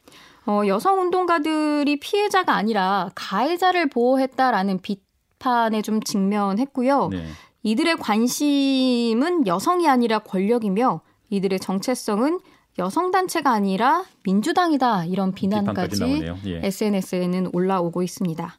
어, 0.46 0.62
여성 0.68 1.00
운동가들이 1.02 2.00
피해자가 2.00 2.56
아니라 2.56 3.10
가해자를 3.16 3.90
보호했다라는 3.90 4.80
비 4.82 5.02
비판에 5.40 5.82
좀 5.82 6.02
직면했고요. 6.02 7.08
네. 7.08 7.26
이들의 7.64 7.98
관심은 7.98 9.48
여성이 9.48 9.88
아니라 9.88 10.20
권력이며 10.20 11.02
이들의 11.30 11.60
정체성은 11.60 12.40
여성 12.78 13.12
단체가 13.12 13.52
아니라 13.52 14.06
민주당이다 14.24 15.06
이런 15.06 15.34
비난까지 15.34 16.24
예. 16.46 16.62
SNS에는 16.64 17.50
올라오고 17.52 18.04
있습니다. 18.04 18.58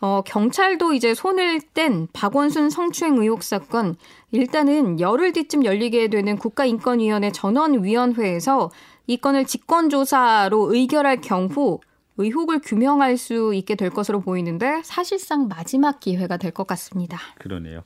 어, 0.00 0.20
경찰도 0.26 0.92
이제 0.94 1.14
손을 1.14 1.60
뗀 1.74 2.08
박원순 2.12 2.70
성추행 2.70 3.18
의혹 3.18 3.42
사건 3.42 3.96
일단은 4.32 5.00
열흘 5.00 5.32
뒤쯤 5.32 5.64
열리게 5.64 6.08
되는 6.08 6.36
국가인권위원회 6.36 7.30
전원위원회에서 7.30 8.70
이 9.06 9.16
건을 9.16 9.46
직권조사로 9.46 10.74
의결할 10.74 11.20
경우 11.20 11.78
의혹을 12.18 12.60
규명할 12.60 13.16
수 13.16 13.52
있게 13.54 13.74
될 13.74 13.90
것으로 13.90 14.20
보이는데 14.20 14.82
사실상 14.84 15.48
마지막 15.48 16.00
기회가 16.00 16.36
될 16.36 16.52
것 16.52 16.66
같습니다. 16.66 17.18
그러네요. 17.38 17.82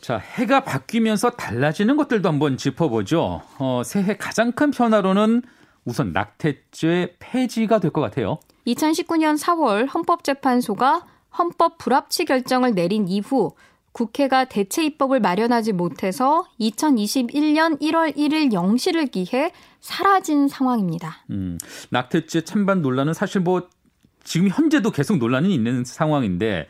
자, 0.00 0.16
해가 0.16 0.64
바뀌면서 0.64 1.30
달라지는 1.30 1.96
것들도 1.96 2.26
한번 2.28 2.56
짚어보죠. 2.56 3.42
어, 3.58 3.82
새해 3.84 4.16
가장 4.16 4.52
큰 4.52 4.70
변화로는 4.70 5.42
우선 5.84 6.12
낙태죄 6.12 7.16
폐지가 7.18 7.80
될 7.80 7.90
것 7.90 8.00
같아요. 8.00 8.38
2019년 8.66 9.38
4월 9.38 9.92
헌법재판소가 9.92 11.04
헌법 11.38 11.78
불합치 11.78 12.24
결정을 12.24 12.74
내린 12.74 13.08
이후 13.08 13.52
국회가 13.92 14.44
대체 14.44 14.84
입법을 14.84 15.20
마련하지 15.20 15.72
못해서 15.72 16.46
2021년 16.60 17.80
1월 17.80 18.16
1일 18.16 18.52
0시를 18.52 19.10
기해 19.10 19.52
사라진 19.80 20.48
상황입니다. 20.48 21.24
음, 21.30 21.58
낙태죄 21.90 22.42
찬반 22.42 22.82
논란은 22.82 23.14
사실 23.14 23.40
뭐 23.40 23.68
지금 24.22 24.48
현재도 24.48 24.90
계속 24.90 25.18
논란이 25.18 25.52
있는 25.52 25.84
상황인데 25.84 26.68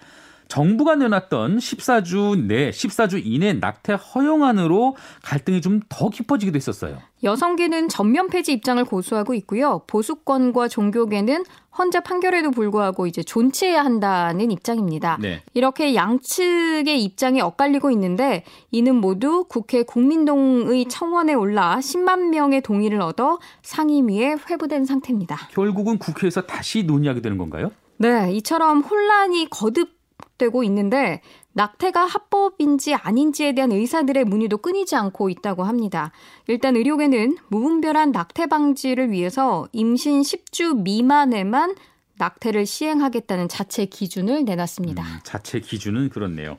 정부가 0.51 0.97
내놨던 0.97 1.59
14주 1.59 2.47
내 2.47 2.71
14주 2.71 3.23
이내 3.25 3.53
낙태 3.53 3.95
허용안으로 3.95 4.97
갈등이 5.23 5.61
좀 5.63 5.81
더 5.89 6.09
깊어지기도 6.09 6.57
했었어요. 6.57 6.99
여성계는 7.23 7.89
전면 7.89 8.29
폐지 8.29 8.53
입장을 8.53 8.83
고수하고 8.85 9.35
있고요. 9.35 9.83
보수권과 9.87 10.69
종교계는 10.69 11.45
헌재 11.77 12.01
판결에도 12.01 12.51
불구하고 12.51 13.07
이제 13.07 13.23
존치해야 13.23 13.85
한다는 13.85 14.51
입장입니다. 14.51 15.19
네. 15.21 15.43
이렇게 15.55 15.95
양측의 15.95 17.03
입장이 17.03 17.41
엇갈리고 17.41 17.91
있는데 17.93 18.45
이는 18.71 18.97
모두 18.97 19.45
국회 19.49 19.83
국민동의 19.83 20.87
청원에 20.89 21.35
올라 21.35 21.77
10만 21.79 22.31
명의 22.31 22.61
동의를 22.61 23.01
얻어 23.01 23.39
상임위에 23.63 24.37
회부된 24.49 24.85
상태입니다. 24.85 25.37
결국은 25.53 25.99
국회에서 25.99 26.43
다시 26.43 26.83
논의하게 26.85 27.21
되는 27.21 27.37
건가요? 27.39 27.71
네, 27.99 28.33
이처럼 28.33 28.81
혼란이 28.81 29.49
거듭 29.51 30.00
되고 30.41 30.65
있는데 30.65 31.21
낙태가 31.53 32.05
합법인지 32.05 32.95
아닌지에 32.95 33.53
대한 33.55 33.71
의사들의 33.71 34.25
문의도 34.25 34.59
끊이지 34.59 34.97
않고 34.97 35.29
있다고 35.29 35.63
합니다. 35.65 36.11
일단 36.49 36.77
의료계는 36.77 37.37
무분별한 37.49 38.11
낙태 38.11 38.47
방지를 38.47 39.13
위해서 39.13 39.69
임신 39.73 40.23
10주 40.23 40.83
미만에만 40.83 41.75
낙태를 42.19 42.67
시행하겠다는 42.67 43.49
자체 43.49 43.85
기준을 43.87 44.45
내놨습니다. 44.45 45.03
음, 45.03 45.19
자체 45.23 45.61
기준은 45.61 46.09
그렇네요. 46.09 46.59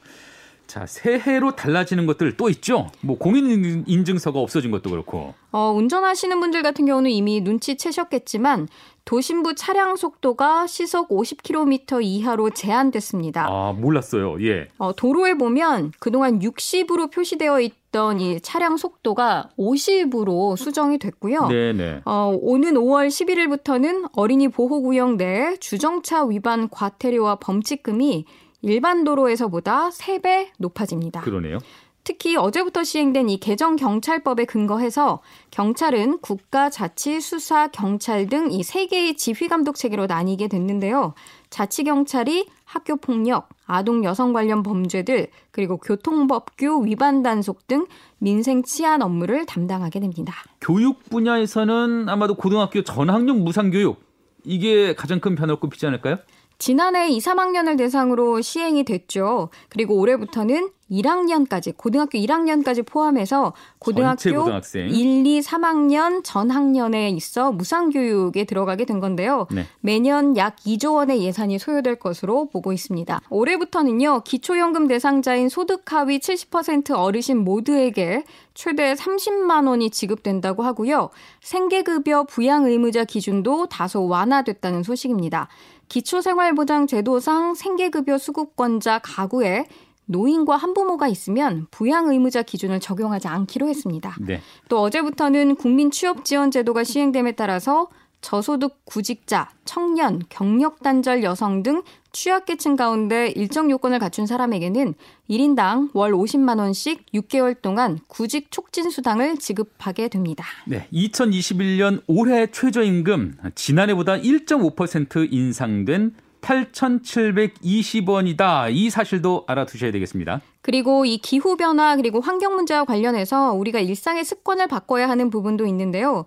자, 0.72 0.86
새해로 0.86 1.58
달라지는 1.58 2.06
것들 2.06 2.38
또 2.38 2.50
있죠? 2.50 2.90
뭐 3.02 3.18
공인 3.18 3.84
인증서가 3.88 4.40
없어진 4.40 4.72
것도 4.72 4.90
그렇고. 4.90 5.34
어, 5.52 5.74
운전하시는 5.76 6.40
분들 6.40 6.64
같은 6.64 6.86
경우는 6.86 7.12
이미 7.12 7.42
눈치채셨겠지만 7.42 8.70
도심부 9.06 9.56
차량 9.56 9.96
속도가 9.96 10.68
시속 10.68 11.10
50km 11.10 12.04
이하로 12.04 12.52
제한됐습니다. 12.52 13.48
아, 13.50 13.74
몰랐어요. 13.74 14.42
예. 14.46 14.68
어, 14.78 14.94
도로에 14.94 15.34
보면 15.34 15.92
그동안 16.00 16.40
60으로 16.40 17.12
표시되어 17.12 17.60
있던 17.62 18.20
이 18.22 18.40
차량 18.42 18.78
속도가 18.78 19.50
50으로 19.58 20.56
수정이 20.56 20.98
됐고요. 21.00 21.48
네네. 21.48 22.02
어, 22.06 22.38
오는 22.40 22.74
5월 22.76 23.08
11일부터는 23.08 24.10
어린이 24.14 24.48
보호구역 24.48 25.16
내 25.18 25.58
주정차 25.58 26.26
위반 26.26 26.70
과태료와 26.70 27.36
범칙금이 27.36 28.26
일반 28.62 29.04
도로에서보다 29.04 29.90
3배 29.90 30.50
높아집니다. 30.60 31.22
그러네요. 31.22 31.58
특히 32.04 32.36
어제부터 32.36 32.84
시행된 32.84 33.30
이 33.30 33.38
개정 33.40 33.76
경찰법에 33.76 34.46
근거해서 34.46 35.22
경찰은 35.52 36.20
국가 36.20 36.70
자치 36.70 37.22
수사 37.22 37.68
경찰 37.68 38.28
등 38.28 38.50
이 38.52 38.64
세 38.64 38.88
개의 38.88 39.16
지휘 39.16 39.48
감독 39.48 39.76
체계로 39.76 40.08
나뉘게 40.08 40.48
됐는데요. 40.48 41.14
자치 41.52 41.84
경찰이 41.84 42.48
학교 42.66 42.96
폭력, 42.96 43.50
아동 43.68 44.04
여성 44.04 44.34
관련 44.34 44.64
범죄들, 44.64 45.28
그리고 45.52 45.78
교통법규 45.78 46.86
위반 46.86 47.22
단속 47.22 47.68
등 47.68 47.86
민생 48.18 48.64
치안 48.64 49.02
업무를 49.02 49.46
담당하게 49.46 50.00
됩니다. 50.00 50.34
교육 50.62 51.04
분야에서는 51.10 52.10
아마도 52.10 52.34
고등학교 52.36 52.82
전학력 52.84 53.38
무상 53.38 53.70
교육 53.70 54.02
이게 54.44 54.96
가장 54.96 55.20
큰 55.20 55.36
변화를 55.36 55.60
꼽히지 55.60 55.86
않을까요? 55.86 56.18
지난해 56.58 57.10
2, 57.10 57.18
3학년을 57.18 57.76
대상으로 57.78 58.40
시행이 58.42 58.84
됐죠. 58.84 59.50
그리고 59.70 59.96
올해부터는 59.98 60.70
1학년까지 60.92 61.76
고등학교 61.78 62.18
1학년까지 62.18 62.86
포함해서 62.86 63.54
고등학교 63.80 64.44
고등학생. 64.44 64.90
1, 64.90 65.26
2, 65.26 65.40
3학년 65.40 66.22
전 66.24 66.52
학년에 66.52 67.10
있어 67.12 67.52
무상 67.52 67.90
교육에 67.90 68.44
들어가게 68.44 68.86
된 68.86 69.00
건데요. 69.00 69.48
네. 69.52 69.66
매년 69.80 70.36
약 70.38 70.58
2조 70.58 70.96
원의 70.96 71.24
예산이 71.24 71.58
소요될 71.60 71.96
것으로 71.96 72.50
보고 72.50 72.74
있습니다. 72.74 73.22
올해부터는요. 73.30 74.22
기초연금 74.24 74.88
대상자인 74.88 75.50
소득 75.50 75.92
하위 75.92 76.20
70% 76.20 76.92
어르신 76.92 77.38
모두에게 77.38 78.24
최대 78.54 78.94
30만 78.94 79.68
원이 79.68 79.90
지급된다고 79.90 80.64
하고요. 80.64 81.10
생계급여 81.42 82.26
부양 82.26 82.66
의무자 82.66 83.06
기준도 83.06 83.68
다소 83.68 84.08
완화됐다는 84.08 84.84
소식입니다. 84.84 85.48
기초생활보장제도상 85.88 87.54
생계급여 87.56 88.18
수급권자 88.18 89.00
가구에 89.00 89.66
노인과 90.12 90.58
한부모가 90.58 91.08
있으면 91.08 91.68
부양 91.72 92.10
의무자 92.10 92.44
기준을 92.44 92.80
적용하지 92.80 93.28
않기로 93.28 93.68
했습니다. 93.68 94.16
네. 94.20 94.42
또 94.70 94.82
어제부터는 94.82 95.56
국민 95.56 95.90
취업 95.90 96.26
지원 96.26 96.52
제도가 96.52 96.84
시행됨에 96.84 97.34
따라서 97.34 97.88
저소득 98.22 98.86
구직자, 98.86 99.50
청년, 99.66 100.22
경력 100.30 100.84
단절 100.84 101.24
여성 101.24 101.64
등 101.64 101.82
취약계층 102.12 102.76
가운데 102.76 103.30
일정 103.30 103.72
요건을 103.72 104.00
갖춘 104.00 104.28
사람에게는 104.28 104.94
1인당 105.30 105.90
월 105.94 106.12
50만 106.12 106.60
원씩 106.60 107.12
6개월 107.14 107.60
동안 107.62 108.00
구직 108.08 108.52
촉진 108.52 108.90
수당을 108.90 109.38
지급하게 109.38 110.08
됩니다. 110.08 110.46
네. 110.68 110.88
2021년 110.94 112.04
올해 112.08 112.48
최저임금 112.48 113.38
지난해보다 113.56 114.18
1.5% 114.18 115.32
인상된 115.32 116.14
8,720원이다. 116.42 118.72
이 118.72 118.90
사실도 118.90 119.46
알아두셔야 119.48 119.92
되겠습니다. 119.92 120.42
그리고 120.62 121.06
이 121.06 121.18
기후 121.18 121.56
변화 121.56 121.96
그리고 121.96 122.20
환경 122.20 122.56
문제와 122.56 122.84
관련해서 122.86 123.54
우리가 123.54 123.80
일상의 123.80 124.26
습관을 124.26 124.68
바꿔야 124.68 125.08
하는 125.10 125.30
부분도 125.30 125.68
있는데요. 125.68 126.26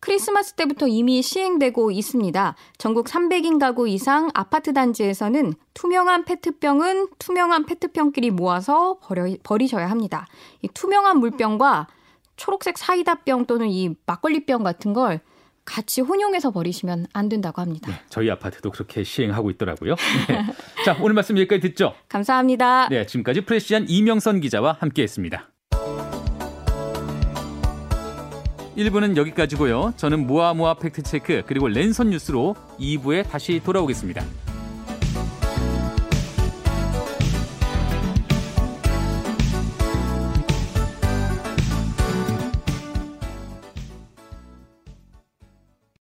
크리스마스 0.00 0.54
때부터 0.54 0.88
이미 0.88 1.20
시행되고 1.20 1.90
있습니다. 1.90 2.54
전국 2.78 3.06
300인 3.06 3.60
가구 3.60 3.86
이상 3.86 4.30
아파트 4.32 4.72
단지에서는 4.72 5.52
투명한 5.74 6.24
페트병은 6.24 7.08
투명한 7.18 7.66
페트병끼리 7.66 8.30
모아서 8.30 8.96
버려, 9.02 9.26
버리셔야 9.42 9.90
합니다. 9.90 10.26
이 10.62 10.68
투명한 10.68 11.18
물병과 11.18 11.88
초록색 12.36 12.78
사이다병 12.78 13.44
또는 13.44 13.68
이 13.68 13.94
막걸리병 14.06 14.62
같은 14.62 14.94
걸 14.94 15.20
같이 15.64 16.00
혼용해서 16.00 16.50
버리시면 16.50 17.06
안 17.12 17.28
된다고 17.28 17.60
합니다. 17.62 17.90
네, 17.90 18.00
저희 18.08 18.30
아파트도 18.30 18.70
그렇게 18.70 19.04
시행하고 19.04 19.50
있더라고요. 19.50 19.94
네. 20.28 20.44
자, 20.84 20.96
오늘 21.00 21.14
말씀 21.14 21.36
여기까지 21.38 21.60
듣죠. 21.60 21.94
감사합니다. 22.08 22.88
네, 22.88 23.06
지금까지 23.06 23.42
프레시안 23.42 23.86
이명선 23.88 24.40
기자와 24.40 24.76
함께했습니다. 24.80 25.50
1부는 28.76 29.16
여기까지고요. 29.16 29.94
저는 29.96 30.26
모아모아 30.26 30.74
팩트체크 30.74 31.42
그리고 31.46 31.68
랜선 31.68 32.10
뉴스로 32.10 32.54
2부에 32.78 33.28
다시 33.28 33.60
돌아오겠습니다. 33.62 34.24